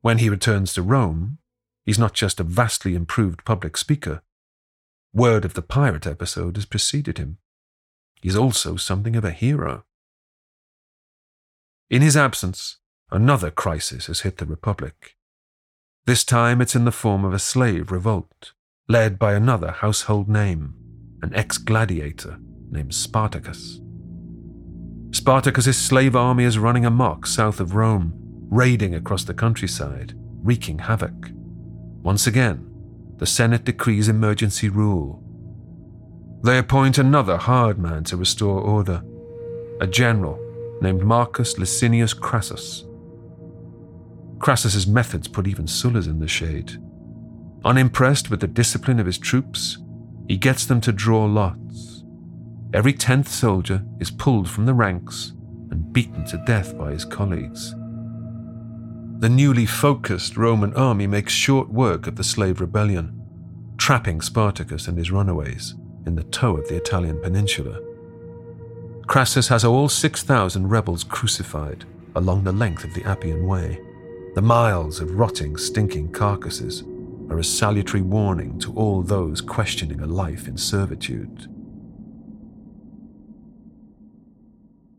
[0.00, 1.38] When he returns to Rome,
[1.84, 4.22] he's not just a vastly improved public speaker.
[5.12, 7.38] Word of the pirate episode has preceded him.
[8.22, 9.84] He's also something of a hero.
[11.90, 12.78] In his absence,
[13.10, 15.16] another crisis has hit the Republic.
[16.06, 18.52] This time it's in the form of a slave revolt,
[18.88, 20.74] led by another household name,
[21.22, 22.36] an ex gladiator
[22.70, 23.80] named Spartacus.
[25.12, 28.12] Spartacus's slave army is running amok south of Rome,
[28.50, 30.12] raiding across the countryside,
[30.42, 31.30] wreaking havoc.
[32.02, 32.70] Once again,
[33.16, 35.22] the Senate decrees emergency rule.
[36.42, 39.02] They appoint another hard man to restore order,
[39.80, 40.38] a general
[40.82, 42.84] named Marcus Licinius Crassus.
[44.38, 46.80] Crassus's methods put even Sulla's in the shade.
[47.64, 49.78] Unimpressed with the discipline of his troops,
[50.28, 52.04] he gets them to draw lots.
[52.72, 55.32] Every tenth soldier is pulled from the ranks
[55.70, 57.74] and beaten to death by his colleagues.
[59.20, 63.22] The newly focused Roman army makes short work of the slave rebellion,
[63.78, 67.80] trapping Spartacus and his runaways in the toe of the Italian peninsula.
[69.06, 71.84] Crassus has all 6,000 rebels crucified
[72.16, 73.80] along the length of the Appian Way.
[74.34, 76.82] The miles of rotting, stinking carcasses
[77.30, 81.46] are a salutary warning to all those questioning a life in servitude.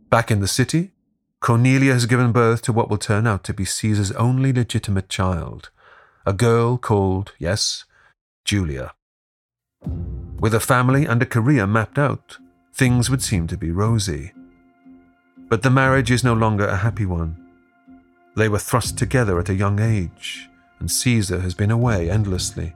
[0.09, 0.91] Back in the city,
[1.41, 5.69] Cornelia has given birth to what will turn out to be Caesar's only legitimate child,
[6.25, 7.83] a girl called, yes,
[8.45, 8.93] Julia.
[10.39, 12.37] With a family and a career mapped out,
[12.73, 14.31] things would seem to be rosy.
[15.49, 17.44] But the marriage is no longer a happy one.
[18.35, 22.75] They were thrust together at a young age, and Caesar has been away endlessly.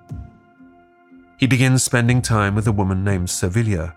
[1.38, 3.94] He begins spending time with a woman named Servilia.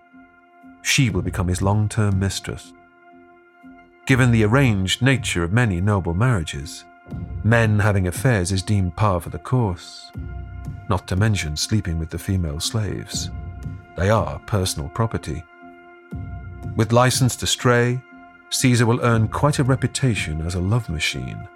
[0.82, 2.72] She will become his long term mistress.
[4.06, 6.84] Given the arranged nature of many noble marriages,
[7.44, 10.10] men having affairs is deemed par for the course,
[10.88, 13.30] not to mention sleeping with the female slaves.
[13.96, 15.44] They are personal property.
[16.74, 18.02] With license to stray,
[18.52, 21.48] Caesar will earn quite a reputation as a love machine.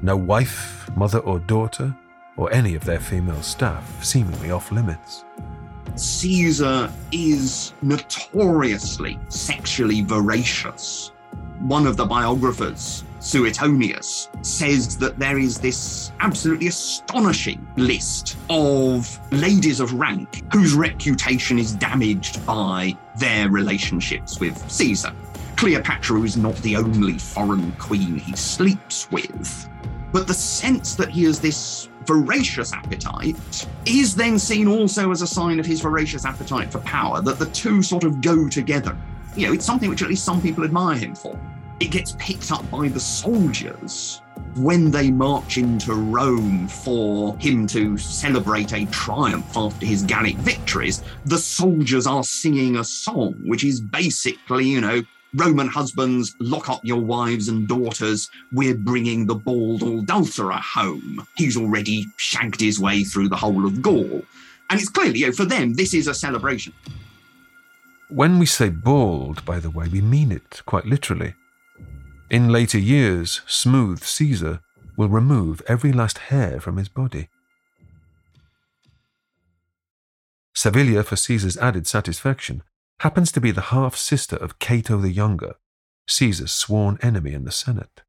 [0.00, 1.94] No wife, mother, or daughter,
[2.38, 5.26] or any of their female staff seemingly off limits.
[5.96, 11.12] Caesar is notoriously sexually voracious.
[11.60, 19.78] One of the biographers, Suetonius, says that there is this absolutely astonishing list of ladies
[19.78, 25.12] of rank whose reputation is damaged by their relationships with Caesar.
[25.56, 29.68] Cleopatra is not the only foreign queen he sleeps with,
[30.12, 35.26] but the sense that he has this voracious appetite is then seen also as a
[35.26, 38.96] sign of his voracious appetite for power, that the two sort of go together.
[39.36, 41.38] You know, it's something which at least some people admire him for.
[41.80, 44.20] It gets picked up by the soldiers
[44.56, 51.02] when they march into Rome for him to celebrate a triumph after his Gallic victories,
[51.24, 55.02] the soldiers are singing a song, which is basically, you know,
[55.34, 58.30] Roman husbands, lock up your wives and daughters.
[58.52, 61.26] We're bringing the bald adulterer home.
[61.36, 64.22] He's already shanked his way through the whole of Gaul.
[64.70, 66.72] And it's clearly, you know, for them, this is a celebration.
[68.08, 71.34] When we say bald, by the way, we mean it quite literally.
[72.30, 74.60] In later years, smooth Caesar
[74.96, 77.28] will remove every last hair from his body.
[80.54, 82.62] Servilia, for Caesar's added satisfaction,
[83.04, 85.56] happens to be the half sister of Cato the Younger,
[86.08, 88.00] Caesar's sworn enemy in the Senate.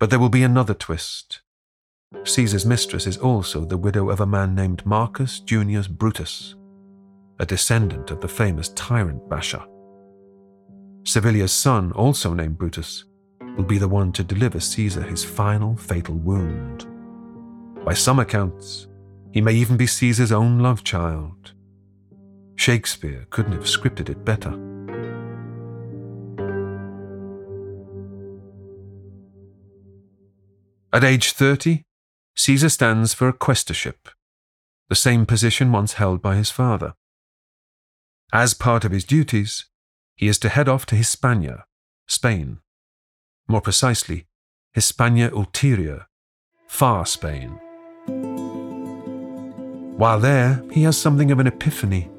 [0.00, 1.42] But there will be another twist.
[2.24, 6.56] Caesar's mistress is also the widow of a man named Marcus Junius Brutus,
[7.38, 9.64] a descendant of the famous tyrant Basha.
[11.04, 13.04] Servilia's son, also named Brutus,
[13.56, 16.84] will be the one to deliver Caesar his final fatal wound.
[17.84, 18.88] By some accounts,
[19.30, 21.52] he may even be Caesar's own love child.
[22.58, 24.50] Shakespeare couldn't have scripted it better.
[30.92, 31.84] At age 30,
[32.36, 34.08] Caesar stands for a quaestorship,
[34.88, 36.94] the same position once held by his father.
[38.32, 39.66] As part of his duties,
[40.16, 41.64] he is to head off to Hispania,
[42.08, 42.58] Spain.
[43.46, 44.26] More precisely,
[44.72, 46.06] Hispania Ulterior,
[46.66, 47.50] far Spain.
[49.96, 52.10] While there, he has something of an epiphany.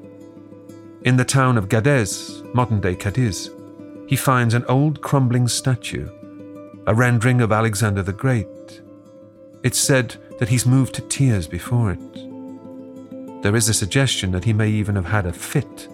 [1.02, 3.50] In the town of Gades, modern day Cadiz,
[4.06, 6.10] he finds an old crumbling statue,
[6.86, 8.82] a rendering of Alexander the Great.
[9.62, 13.42] It's said that he's moved to tears before it.
[13.42, 15.88] There is a suggestion that he may even have had a fit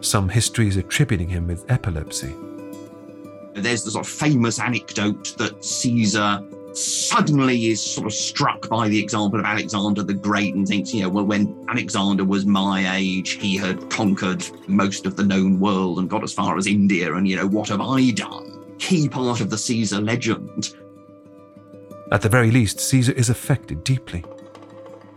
[0.00, 2.34] some histories attributing him with epilepsy.
[3.54, 6.42] There's the sort of famous anecdote that Caesar
[6.74, 11.02] suddenly is sort of struck by the example of Alexander the Great and thinks, you
[11.02, 15.98] know, well, when Alexander was my age, he had conquered most of the known world
[15.98, 18.76] and got as far as India, and, you know, what have I done?
[18.78, 20.74] Key part of the Caesar legend.
[22.10, 24.24] At the very least, Caesar is affected deeply.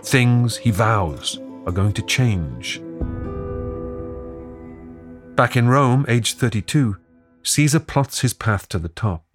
[0.03, 2.81] Things, he vows, are going to change.
[5.35, 6.95] Back in Rome, aged 32,
[7.43, 9.34] Caesar plots his path to the top.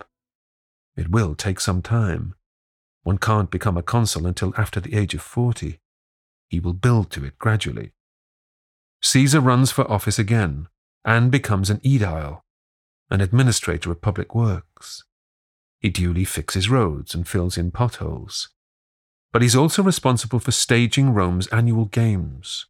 [0.96, 2.34] It will take some time.
[3.02, 5.80] One can't become a consul until after the age of 40.
[6.48, 7.92] He will build to it gradually.
[9.02, 10.68] Caesar runs for office again
[11.04, 12.42] and becomes an aedile,
[13.08, 15.04] an administrator of public works.
[15.80, 18.50] He duly fixes roads and fills in potholes.
[19.32, 22.66] But he's also responsible for staging Rome's annual games,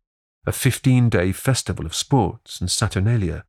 [0.47, 3.45] a 15 day festival of sports and Saturnalia.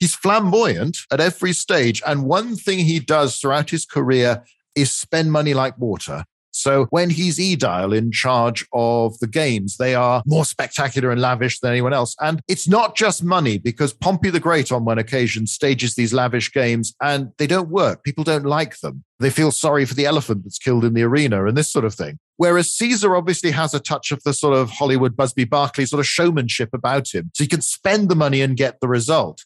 [0.00, 2.02] He's flamboyant at every stage.
[2.06, 6.24] And one thing he does throughout his career is spend money like water.
[6.58, 11.60] So when he's Aedile in charge of the games, they are more spectacular and lavish
[11.60, 12.16] than anyone else.
[12.20, 16.52] And it's not just money because Pompey the Great on one occasion stages these lavish
[16.52, 18.02] games and they don't work.
[18.02, 19.04] People don't like them.
[19.20, 21.94] They feel sorry for the elephant that's killed in the arena and this sort of
[21.94, 22.18] thing.
[22.38, 26.06] Whereas Caesar obviously has a touch of the sort of Hollywood Busby Berkeley sort of
[26.06, 27.30] showmanship about him.
[27.34, 29.44] So he can spend the money and get the result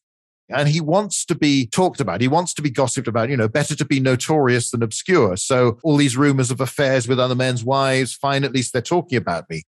[0.48, 2.20] and he wants to be talked about.
[2.20, 3.30] He wants to be gossiped about.
[3.30, 5.36] You know, better to be notorious than obscure.
[5.36, 9.18] So all these rumors of affairs with other men's wives, fine, at least they're talking
[9.18, 9.64] about me.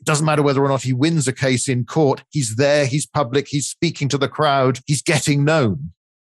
[0.00, 2.22] It doesn't matter whether or not he wins a case in court.
[2.30, 5.92] He's there, he's public, he's speaking to the crowd, he's getting known.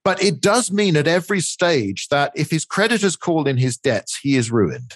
[0.04, 4.20] But it does mean at every stage that if his creditors call in his debts,
[4.22, 4.96] he is ruined.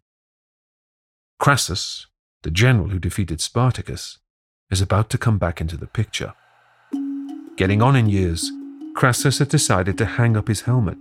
[1.39, 2.07] Crassus,
[2.43, 4.19] the general who defeated Spartacus,
[4.69, 6.33] is about to come back into the picture.
[7.57, 8.51] Getting on in years,
[8.93, 10.97] Crassus had decided to hang up his helmet.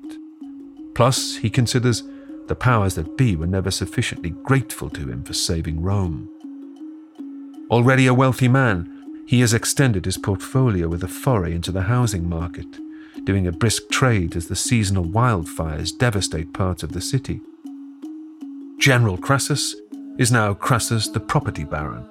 [0.95, 2.03] Plus, he considers
[2.47, 6.29] the powers that be were never sufficiently grateful to him for saving Rome.
[7.71, 12.29] Already a wealthy man, he has extended his portfolio with a foray into the housing
[12.29, 12.67] market,
[13.25, 17.41] doing a brisk trade as the seasonal wildfires devastate parts of the city.
[18.79, 19.77] General Crassus
[20.19, 22.05] is now Crassus the property baron.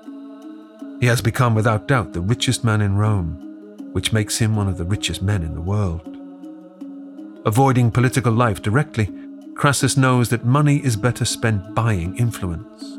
[1.01, 3.48] He has become without doubt the richest man in Rome
[3.91, 6.17] which makes him one of the richest men in the world.
[7.45, 9.09] Avoiding political life directly,
[9.55, 12.97] Crassus knows that money is better spent buying influence.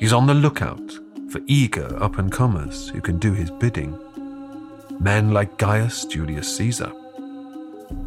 [0.00, 0.98] He's on the lookout
[1.30, 3.98] for eager up and comers who can do his bidding.
[4.98, 6.92] Men like Gaius Julius Caesar.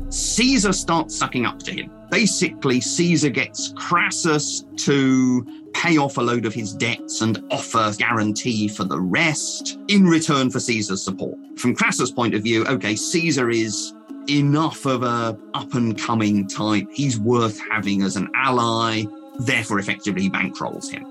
[0.09, 1.91] Caesar starts sucking up to him.
[2.11, 8.67] Basically, Caesar gets Crassus to pay off a load of his debts and offer guarantee
[8.67, 11.37] for the rest in return for Caesar's support.
[11.57, 13.93] From Crassus' point of view, okay, Caesar is
[14.29, 16.87] enough of a up and coming type.
[16.91, 19.03] He's worth having as an ally.
[19.39, 21.05] Therefore, effectively, he bankrolls him.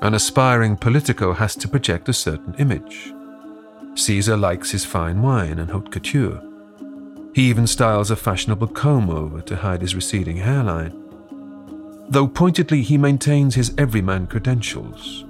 [0.00, 3.12] An aspiring politico has to project a certain image.
[3.94, 6.42] Caesar likes his fine wine and haute couture.
[7.34, 11.03] He even styles a fashionable comb over to hide his receding hairline.
[12.08, 15.24] Though pointedly he maintains his everyman credentials.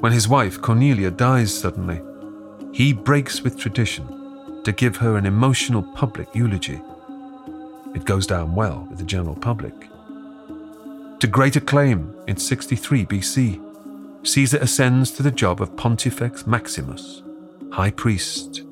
[0.00, 2.00] When his wife Cornelia dies suddenly,
[2.72, 6.80] he breaks with tradition to give her an emotional public eulogy.
[7.94, 9.74] It goes down well with the general public.
[11.20, 17.22] To great acclaim in 63 BC, Caesar ascends to the job of Pontifex Maximus,
[17.72, 18.62] high priest.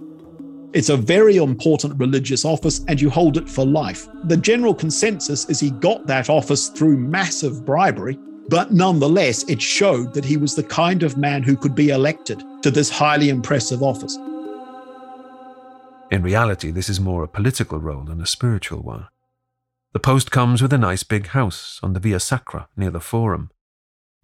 [0.75, 4.09] It's a very important religious office and you hold it for life.
[4.25, 8.19] The general consensus is he got that office through massive bribery,
[8.49, 12.43] but nonetheless, it showed that he was the kind of man who could be elected
[12.63, 14.17] to this highly impressive office.
[16.11, 19.09] In reality, this is more a political role than a spiritual one.
[19.93, 23.51] The post comes with a nice big house on the Via Sacra near the Forum.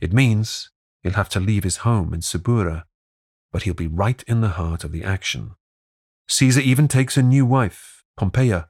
[0.00, 0.70] It means
[1.02, 2.84] he'll have to leave his home in Subura,
[3.52, 5.56] but he'll be right in the heart of the action.
[6.28, 8.68] Caesar even takes a new wife, Pompeia,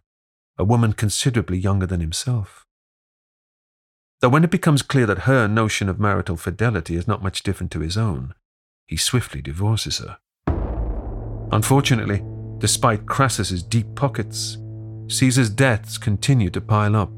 [0.57, 2.65] a woman considerably younger than himself.
[4.21, 7.73] Though when it becomes clear that her notion of marital fidelity is not much different
[7.73, 8.35] to his own,
[8.87, 10.19] he swiftly divorces her.
[11.51, 12.23] Unfortunately,
[12.59, 14.59] despite Crassus's deep pockets,
[15.09, 17.11] Caesar's debts continue to pile up.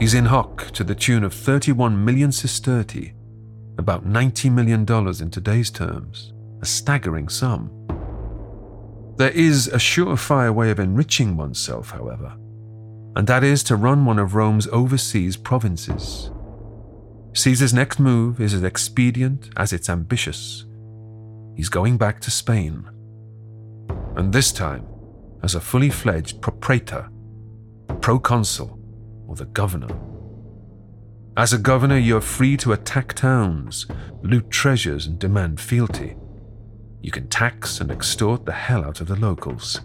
[0.00, 3.12] He's in hock to the tune of 31 million sestertii,
[3.78, 4.80] about $90 million
[5.22, 7.70] in today's terms, a staggering sum.
[9.20, 12.32] There is a surefire way of enriching oneself, however,
[13.16, 16.30] and that is to run one of Rome's overseas provinces.
[17.34, 20.64] Caesar's next move is as expedient as it's ambitious.
[21.54, 22.88] He's going back to Spain.
[24.16, 24.86] And this time,
[25.42, 27.10] as a fully fledged propraetor,
[28.00, 28.80] proconsul,
[29.28, 29.94] or the governor.
[31.36, 33.86] As a governor, you are free to attack towns,
[34.22, 36.16] loot treasures, and demand fealty.
[37.02, 39.80] You can tax and extort the hell out of the locals.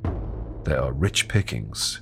[0.66, 2.02] There are rich pickings.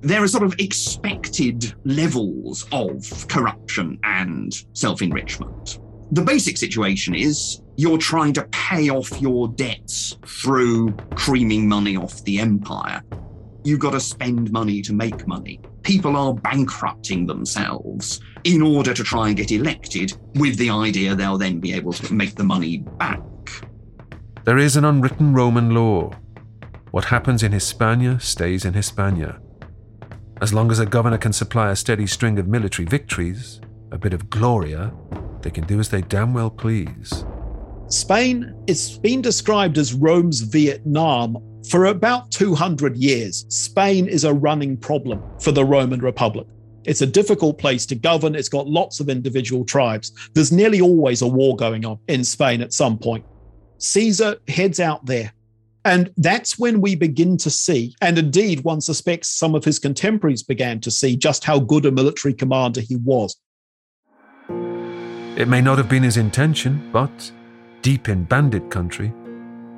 [0.00, 5.80] There are sort of expected levels of corruption and self enrichment.
[6.12, 12.22] The basic situation is you're trying to pay off your debts through creaming money off
[12.24, 13.02] the empire.
[13.64, 15.60] You've got to spend money to make money.
[15.82, 21.38] People are bankrupting themselves in order to try and get elected with the idea they'll
[21.38, 23.20] then be able to make the money back.
[24.44, 26.10] There is an unwritten Roman law.
[26.90, 29.38] What happens in Hispania stays in Hispania.
[30.40, 33.60] As long as a governor can supply a steady string of military victories,
[33.92, 34.92] a bit of gloria,
[35.42, 37.24] they can do as they damn well please.
[37.86, 41.36] Spain, it's been described as Rome's Vietnam
[41.68, 43.46] for about 200 years.
[43.48, 46.48] Spain is a running problem for the Roman Republic.
[46.84, 48.34] It's a difficult place to govern.
[48.34, 50.10] It's got lots of individual tribes.
[50.34, 53.24] There's nearly always a war going on in Spain at some point.
[53.82, 55.32] Caesar heads out there.
[55.84, 60.44] And that's when we begin to see, and indeed one suspects some of his contemporaries
[60.44, 63.36] began to see just how good a military commander he was.
[65.36, 67.32] It may not have been his intention, but
[67.80, 69.12] deep in bandit country,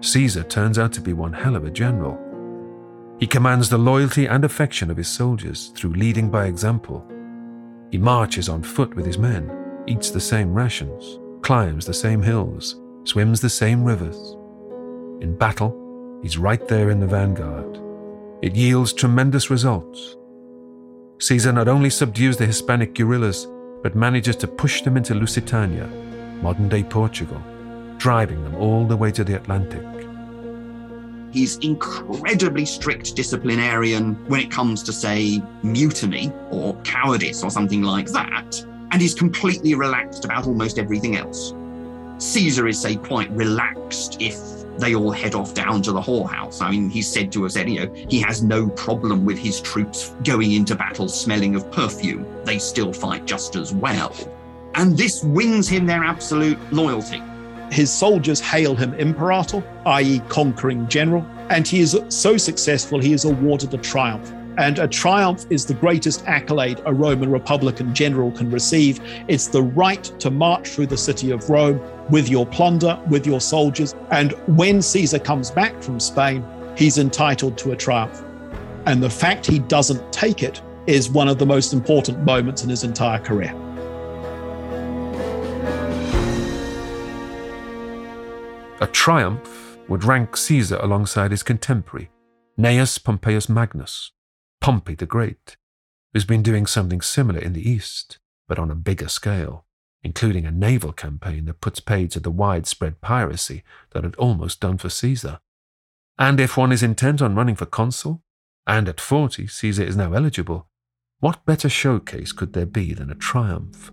[0.02, 2.18] Caesar turns out to be one hell of a general.
[3.18, 7.02] He commands the loyalty and affection of his soldiers through leading by example.
[7.90, 9.50] He marches on foot with his men,
[9.86, 14.36] eats the same rations, climbs the same hills, swims the same rivers.
[15.22, 17.80] In battle, he's right there in the vanguard.
[18.42, 20.16] It yields tremendous results.
[21.20, 23.46] Caesar not only subdues the Hispanic guerrillas,
[23.82, 25.86] but manages to push them into Lusitania,
[26.42, 27.40] modern day Portugal,
[27.98, 29.84] driving them all the way to the Atlantic.
[31.32, 38.08] He's incredibly strict disciplinarian when it comes to, say, mutiny or cowardice or something like
[38.12, 41.52] that, and he's completely relaxed about almost everything else.
[42.18, 44.38] Caesar is, say, quite relaxed if
[44.78, 46.60] they all head off down to the whorehouse.
[46.60, 50.14] I mean, he's said to us, you know, he has no problem with his troops
[50.24, 52.26] going into battle smelling of perfume.
[52.44, 54.12] They still fight just as well.
[54.74, 57.22] And this wins him their absolute loyalty.
[57.70, 63.24] His soldiers hail him imperator, i.e., conquering general, and he is so successful he is
[63.24, 64.32] awarded a triumph.
[64.56, 69.00] And a triumph is the greatest accolade a Roman Republican general can receive.
[69.28, 71.80] It's the right to march through the city of Rome
[72.10, 73.94] with your plunder, with your soldiers.
[74.10, 76.44] And when Caesar comes back from Spain,
[76.76, 78.22] he's entitled to a triumph.
[78.86, 82.68] And the fact he doesn't take it is one of the most important moments in
[82.68, 83.54] his entire career.
[88.80, 92.10] A triumph would rank Caesar alongside his contemporary,
[92.58, 94.12] Gnaeus Pompeius Magnus,
[94.64, 95.58] Pompey the Great,
[96.14, 98.16] who's been doing something similar in the East,
[98.48, 99.66] but on a bigger scale,
[100.02, 104.78] including a naval campaign that puts paid to the widespread piracy that had almost done
[104.78, 105.38] for Caesar.
[106.18, 108.22] And if one is intent on running for consul,
[108.66, 110.66] and at 40 Caesar is now eligible,
[111.20, 113.92] what better showcase could there be than a triumph?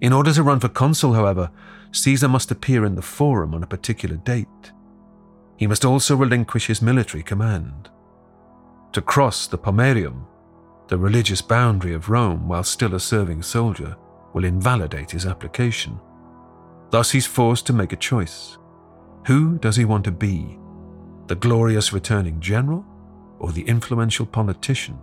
[0.00, 1.50] In order to run for consul, however,
[1.90, 4.70] Caesar must appear in the forum on a particular date.
[5.56, 7.90] He must also relinquish his military command.
[8.98, 10.24] To cross the Pomerium,
[10.88, 13.96] the religious boundary of Rome while still a serving soldier,
[14.32, 16.00] will invalidate his application.
[16.90, 18.58] Thus, he's forced to make a choice.
[19.28, 20.58] Who does he want to be?
[21.28, 22.84] The glorious returning general
[23.38, 24.98] or the influential politician?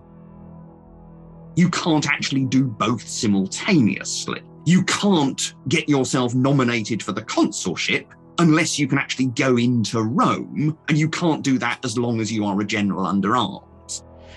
[1.55, 4.41] You can't actually do both simultaneously.
[4.65, 10.77] You can't get yourself nominated for the consulship unless you can actually go into Rome,
[10.89, 13.63] and you can't do that as long as you are a general under arms.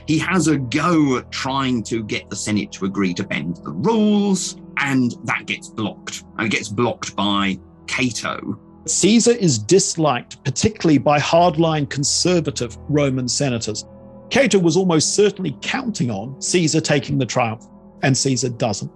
[0.09, 3.73] He has a go at trying to get the Senate to agree to bend the
[3.73, 6.25] rules, and that gets blocked.
[6.39, 8.59] And it gets blocked by Cato.
[8.87, 13.85] Caesar is disliked, particularly by hardline conservative Roman senators.
[14.31, 17.67] Cato was almost certainly counting on Caesar taking the triumph,
[18.03, 18.91] and Caesar doesn't.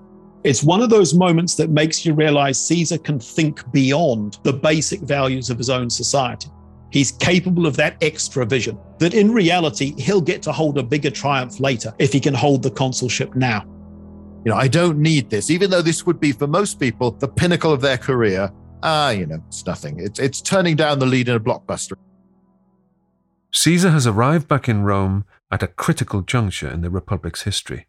[0.45, 5.01] It's one of those moments that makes you realize Caesar can think beyond the basic
[5.01, 6.49] values of his own society.
[6.93, 11.11] He's capable of that extra vision, that in reality, he'll get to hold a bigger
[11.11, 13.65] triumph later if he can hold the consulship now.
[14.45, 17.29] You know, I don't need this, even though this would be for most people the
[17.29, 18.53] pinnacle of their career.
[18.83, 20.01] Ah, you know, it's nothing.
[20.01, 21.95] It's, it's turning down the lead in a blockbuster.
[23.53, 27.87] Caesar has arrived back in Rome at a critical juncture in the Republic's history.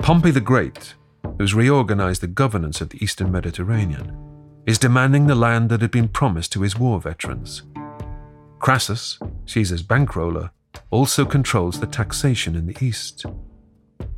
[0.00, 0.94] Pompey the Great,
[1.38, 4.33] who's reorganized the governance of the Eastern Mediterranean,
[4.66, 7.62] is demanding the land that had been promised to his war veterans.
[8.58, 10.50] Crassus, Caesar's bankroller,
[10.90, 13.26] also controls the taxation in the East.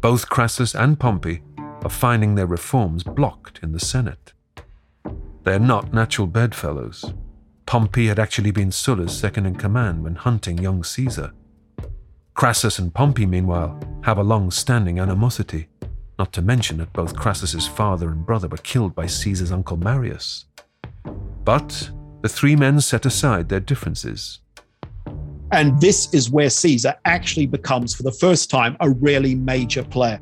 [0.00, 1.42] Both Crassus and Pompey
[1.82, 4.32] are finding their reforms blocked in the Senate.
[5.42, 7.12] They're not natural bedfellows.
[7.66, 11.32] Pompey had actually been Sulla's second in command when hunting young Caesar.
[12.34, 15.68] Crassus and Pompey, meanwhile, have a long standing animosity
[16.18, 20.46] not to mention that both Crassus's father and brother were killed by Caesar's uncle Marius.
[21.44, 21.90] But
[22.22, 24.40] the three men set aside their differences.
[25.52, 30.20] And this is where Caesar actually becomes, for the first time, a really major player.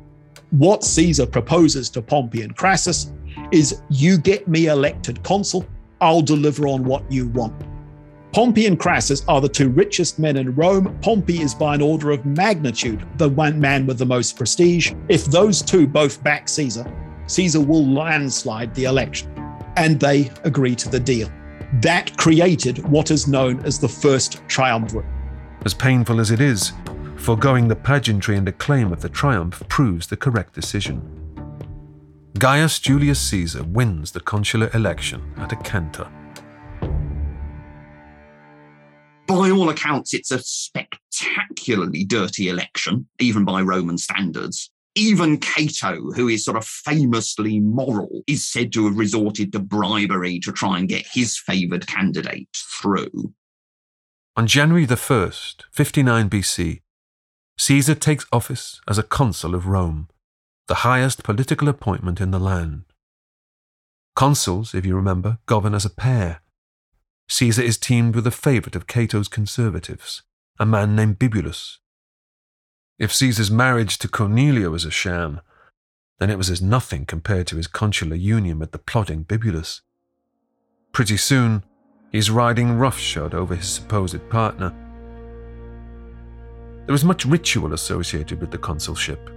[0.51, 3.11] What Caesar proposes to Pompey and Crassus
[3.51, 5.65] is you get me elected consul,
[5.99, 7.55] I'll deliver on what you want.
[8.35, 10.99] Pompey and Crassus are the two richest men in Rome.
[11.01, 14.91] Pompey is by an order of magnitude the one man with the most prestige.
[15.07, 16.85] If those two both back Caesar,
[17.27, 19.31] Caesar will landslide the election.
[19.77, 21.31] And they agree to the deal.
[21.75, 25.05] That created what is known as the First Triumvirate.
[25.63, 26.73] As painful as it is,
[27.15, 31.01] foregoing the pageantry and acclaim of the triumph proves the correct decision.
[32.37, 35.55] Gaius Julius Caesar wins the consular election at a
[39.27, 44.69] by all accounts, it's a spectacularly dirty election, even by Roman standards.
[44.95, 50.39] Even Cato, who is sort of famously moral, is said to have resorted to bribery
[50.39, 53.33] to try and get his favoured candidate through.
[54.37, 56.81] On January the 1st, 59 BC,
[57.57, 60.07] Caesar takes office as a consul of Rome,
[60.67, 62.83] the highest political appointment in the land.
[64.15, 66.41] Consuls, if you remember, govern as a pair
[67.27, 70.21] Caesar is teamed with a favourite of Cato's conservatives,
[70.59, 71.79] a man named Bibulus.
[72.99, 75.41] If Caesar's marriage to Cornelia was a sham,
[76.19, 79.81] then it was as nothing compared to his consular union with the plotting Bibulus.
[80.93, 81.63] Pretty soon,
[82.11, 84.73] he's riding roughshod over his supposed partner.
[86.85, 89.31] There was much ritual associated with the consulship.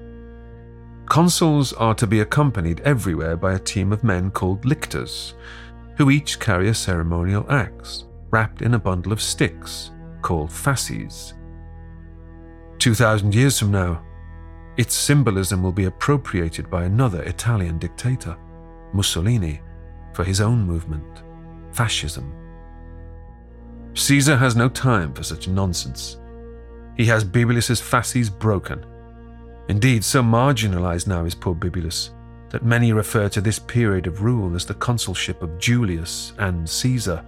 [1.06, 5.34] Consuls are to be accompanied everywhere by a team of men called lictors,
[5.98, 9.90] who each carry a ceremonial axe wrapped in a bundle of sticks
[10.22, 11.34] called fasces.
[12.78, 14.00] 2,000 years from now,
[14.76, 18.36] its symbolism will be appropriated by another Italian dictator,
[18.92, 19.60] Mussolini,
[20.14, 21.24] for his own movement,
[21.72, 22.32] fascism.
[23.94, 26.20] Caesar has no time for such nonsense.
[26.96, 28.86] He has Bibulus's fasces broken.
[29.68, 32.10] Indeed, so marginalized now is poor Bibulus
[32.50, 37.24] that many refer to this period of rule as the consulship of Julius and Caesar.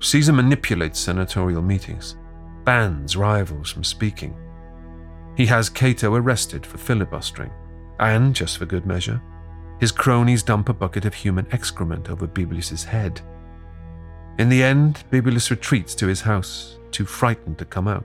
[0.00, 2.16] Caesar manipulates senatorial meetings.
[2.64, 4.34] bans rivals from speaking.
[5.36, 7.50] He has Cato arrested for filibustering,
[8.00, 9.20] and, just for good measure,
[9.80, 13.20] his cronies dump a bucket of human excrement over Bibulus' head.
[14.38, 18.04] In the end, Bibulus retreats to his house, too frightened to come out,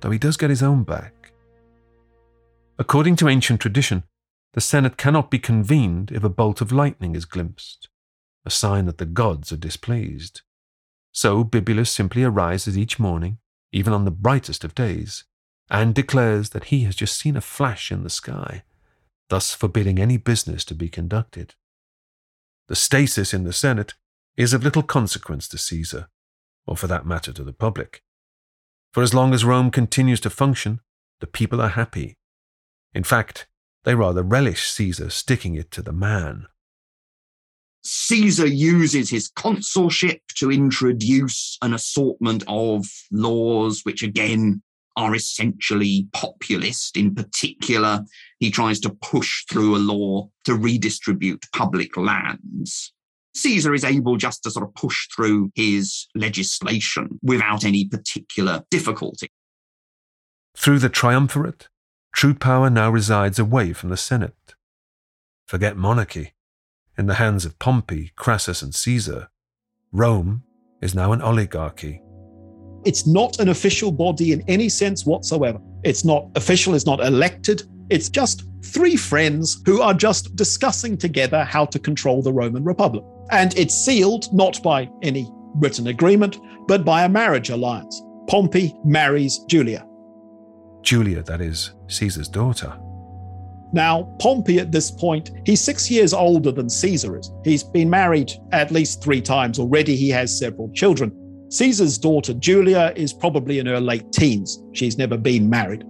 [0.00, 1.32] though he does get his own back.
[2.78, 4.04] According to ancient tradition,
[4.54, 7.88] the Senate cannot be convened if a bolt of lightning is glimpsed,
[8.44, 10.42] a sign that the gods are displeased.
[11.12, 13.38] So Bibulus simply arises each morning,
[13.72, 15.24] even on the brightest of days,
[15.70, 18.62] and declares that he has just seen a flash in the sky,
[19.28, 21.54] thus forbidding any business to be conducted.
[22.68, 23.94] The stasis in the Senate
[24.36, 26.08] is of little consequence to Caesar,
[26.66, 28.02] or for that matter to the public.
[28.92, 30.80] For as long as Rome continues to function,
[31.20, 32.16] the people are happy.
[32.94, 33.46] In fact,
[33.84, 36.46] they rather relish Caesar sticking it to the man.
[37.84, 44.62] Caesar uses his consulship to introduce an assortment of laws, which again
[44.96, 46.96] are essentially populist.
[46.96, 48.04] In particular,
[48.40, 52.92] he tries to push through a law to redistribute public lands.
[53.36, 59.28] Caesar is able just to sort of push through his legislation without any particular difficulty.
[60.56, 61.68] Through the triumvirate,
[62.12, 64.54] true power now resides away from the Senate.
[65.46, 66.34] Forget monarchy.
[66.96, 69.28] In the hands of Pompey, Crassus, and Caesar,
[69.92, 70.42] Rome
[70.82, 72.02] is now an oligarchy.
[72.84, 75.60] It's not an official body in any sense whatsoever.
[75.84, 77.62] It's not official, it's not elected.
[77.90, 83.04] It's just three friends who are just discussing together how to control the Roman Republic.
[83.30, 88.02] And it's sealed not by any written agreement, but by a marriage alliance.
[88.28, 89.87] Pompey marries Julia.
[90.88, 92.72] Julia, that is, Caesar's daughter.
[93.74, 97.30] Now, Pompey at this point, he's six years older than Caesar is.
[97.44, 99.96] He's been married at least three times already.
[99.96, 101.12] He has several children.
[101.50, 104.62] Caesar's daughter, Julia, is probably in her late teens.
[104.72, 105.84] She's never been married.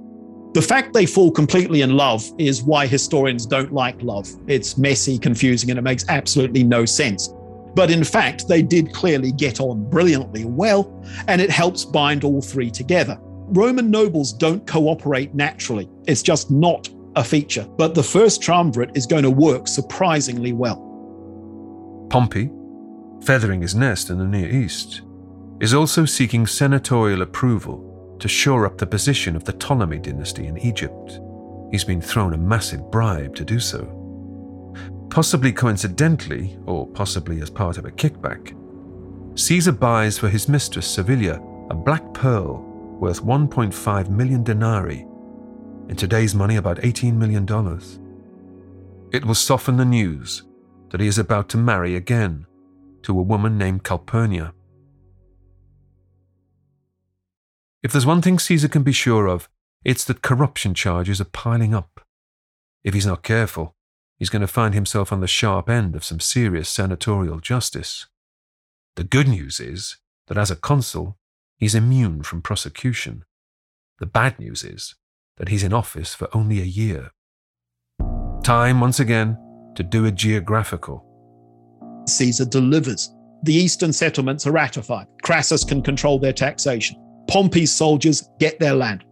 [0.55, 4.29] The fact they fall completely in love is why historians don't like love.
[4.49, 7.33] It's messy, confusing, and it makes absolutely no sense.
[7.77, 10.93] But in fact, they did clearly get on brilliantly well,
[11.29, 13.17] and it helps bind all three together.
[13.51, 17.65] Roman nobles don't cooperate naturally, it's just not a feature.
[17.77, 20.85] But the first triumvirate is going to work surprisingly well.
[22.11, 22.51] Pompey,
[23.23, 25.03] feathering his nest in the Near East,
[25.61, 30.59] is also seeking senatorial approval to shore up the position of the Ptolemy dynasty in
[30.59, 31.21] Egypt.
[31.71, 33.95] He's been thrown a massive bribe to do so.
[35.11, 38.55] Possibly coincidentally, or possibly as part of a kickback,
[39.39, 41.41] Caesar buys for his mistress Servilia
[41.71, 42.68] a black pearl
[42.99, 45.07] worth 1.5 million denarii,
[45.89, 47.47] in today's money about $18 million.
[49.13, 50.43] It will soften the news
[50.91, 52.47] that he is about to marry again
[53.03, 54.53] to a woman named Calpurnia.
[57.83, 59.49] If there's one thing Caesar can be sure of,
[59.85, 62.01] it's that corruption charges are piling up.
[62.83, 63.77] If he's not careful,
[64.19, 68.07] he's going to find himself on the sharp end of some serious senatorial justice.
[68.97, 71.18] The good news is that as a consul,
[71.59, 73.25] he's immune from prosecution.
[73.99, 74.95] The bad news is
[75.37, 77.11] that he's in office for only a year.
[78.43, 79.37] Time, once again,
[79.75, 81.05] to do a geographical.
[82.07, 83.15] Caesar delivers.
[83.43, 85.07] The eastern settlements are ratified.
[85.23, 86.97] Crassus can control their taxation.
[87.29, 89.05] Pompey's soldiers get their land.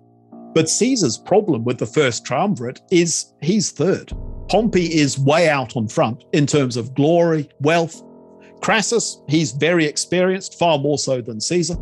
[0.55, 4.11] But Caesar's problem with the first triumvirate is he's third.
[4.49, 8.03] Pompey is way out on front in terms of glory, wealth.
[8.63, 11.77] Crassus, he's very experienced, far more so than Caesar.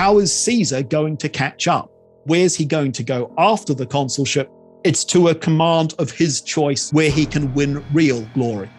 [0.00, 1.90] How is Caesar going to catch up?
[2.24, 4.50] Where's he going to go after the consulship?
[4.82, 8.70] It's to a command of his choice where he can win real glory.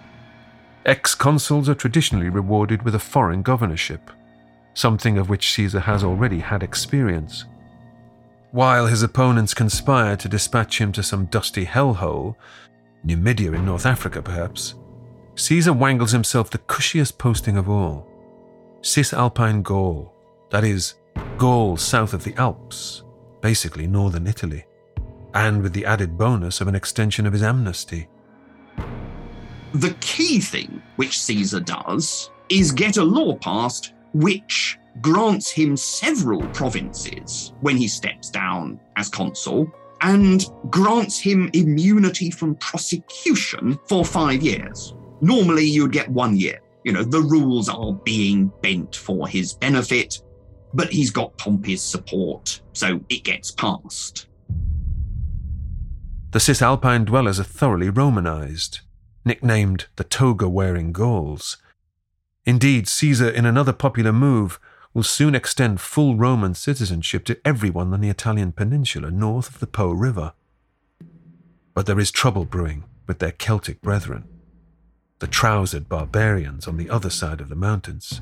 [0.84, 4.10] Ex consuls are traditionally rewarded with a foreign governorship,
[4.74, 7.46] something of which Caesar has already had experience.
[8.50, 12.36] While his opponents conspire to dispatch him to some dusty hellhole,
[13.04, 14.74] Numidia in North Africa perhaps,
[15.36, 18.10] Caesar wangles himself the cushiest posting of all
[18.82, 20.12] Cisalpine Gaul,
[20.50, 20.96] that is,
[21.38, 23.04] Gaul south of the Alps,
[23.42, 24.66] basically northern Italy,
[25.34, 28.08] and with the added bonus of an extension of his amnesty.
[29.74, 36.42] The key thing which Caesar does is get a law passed which grants him several
[36.48, 44.42] provinces when he steps down as consul and grants him immunity from prosecution for five
[44.42, 44.94] years.
[45.22, 46.60] Normally, you'd get one year.
[46.84, 50.22] You know, the rules are being bent for his benefit,
[50.74, 54.28] but he's got Pompey's support, so it gets passed.
[56.32, 58.80] The Cisalpine dwellers are thoroughly Romanized,
[59.26, 61.58] nicknamed the toga wearing Gauls,
[62.46, 64.60] Indeed, Caesar, in another popular move,
[64.94, 69.68] will soon extend full Roman citizenship to everyone on the Italian peninsula north of the
[69.68, 70.34] Po River.
[71.74, 74.28] But there is trouble brewing with their Celtic brethren,
[75.20, 78.22] the trousered barbarians on the other side of the mountains.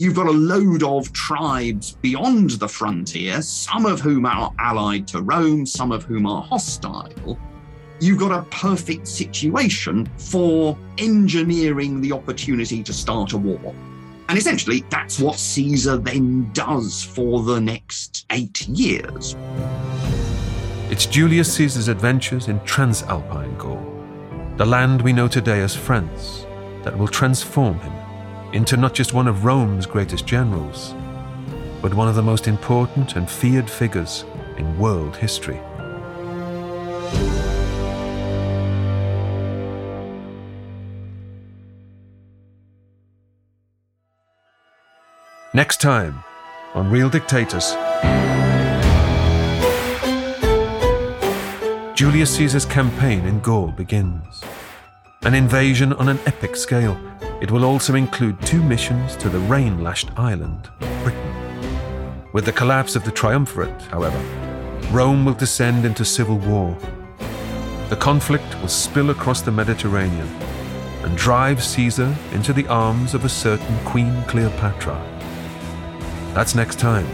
[0.00, 5.20] You've got a load of tribes beyond the frontier, some of whom are allied to
[5.20, 7.38] Rome, some of whom are hostile.
[8.00, 13.74] You've got a perfect situation for engineering the opportunity to start a war.
[14.30, 19.36] And essentially, that's what Caesar then does for the next eight years.
[20.88, 23.84] It's Julius Caesar's adventures in Transalpine Gaul,
[24.56, 26.46] the land we know today as France,
[26.84, 27.99] that will transform him
[28.52, 30.94] into not just one of Rome's greatest generals,
[31.80, 34.24] but one of the most important and feared figures
[34.56, 35.60] in world history.
[45.54, 46.22] Next time
[46.74, 47.72] on Real Dictators.
[51.94, 54.42] Julius Caesar's campaign in Gaul begins.
[55.22, 56.98] An invasion on an epic scale.
[57.42, 60.70] It will also include two missions to the rain lashed island,
[61.02, 62.24] Britain.
[62.32, 64.18] With the collapse of the triumvirate, however,
[64.90, 66.74] Rome will descend into civil war.
[67.90, 70.28] The conflict will spill across the Mediterranean
[71.02, 74.98] and drive Caesar into the arms of a certain Queen Cleopatra.
[76.32, 77.06] That's next time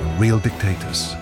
[0.00, 1.17] on Real Dictators.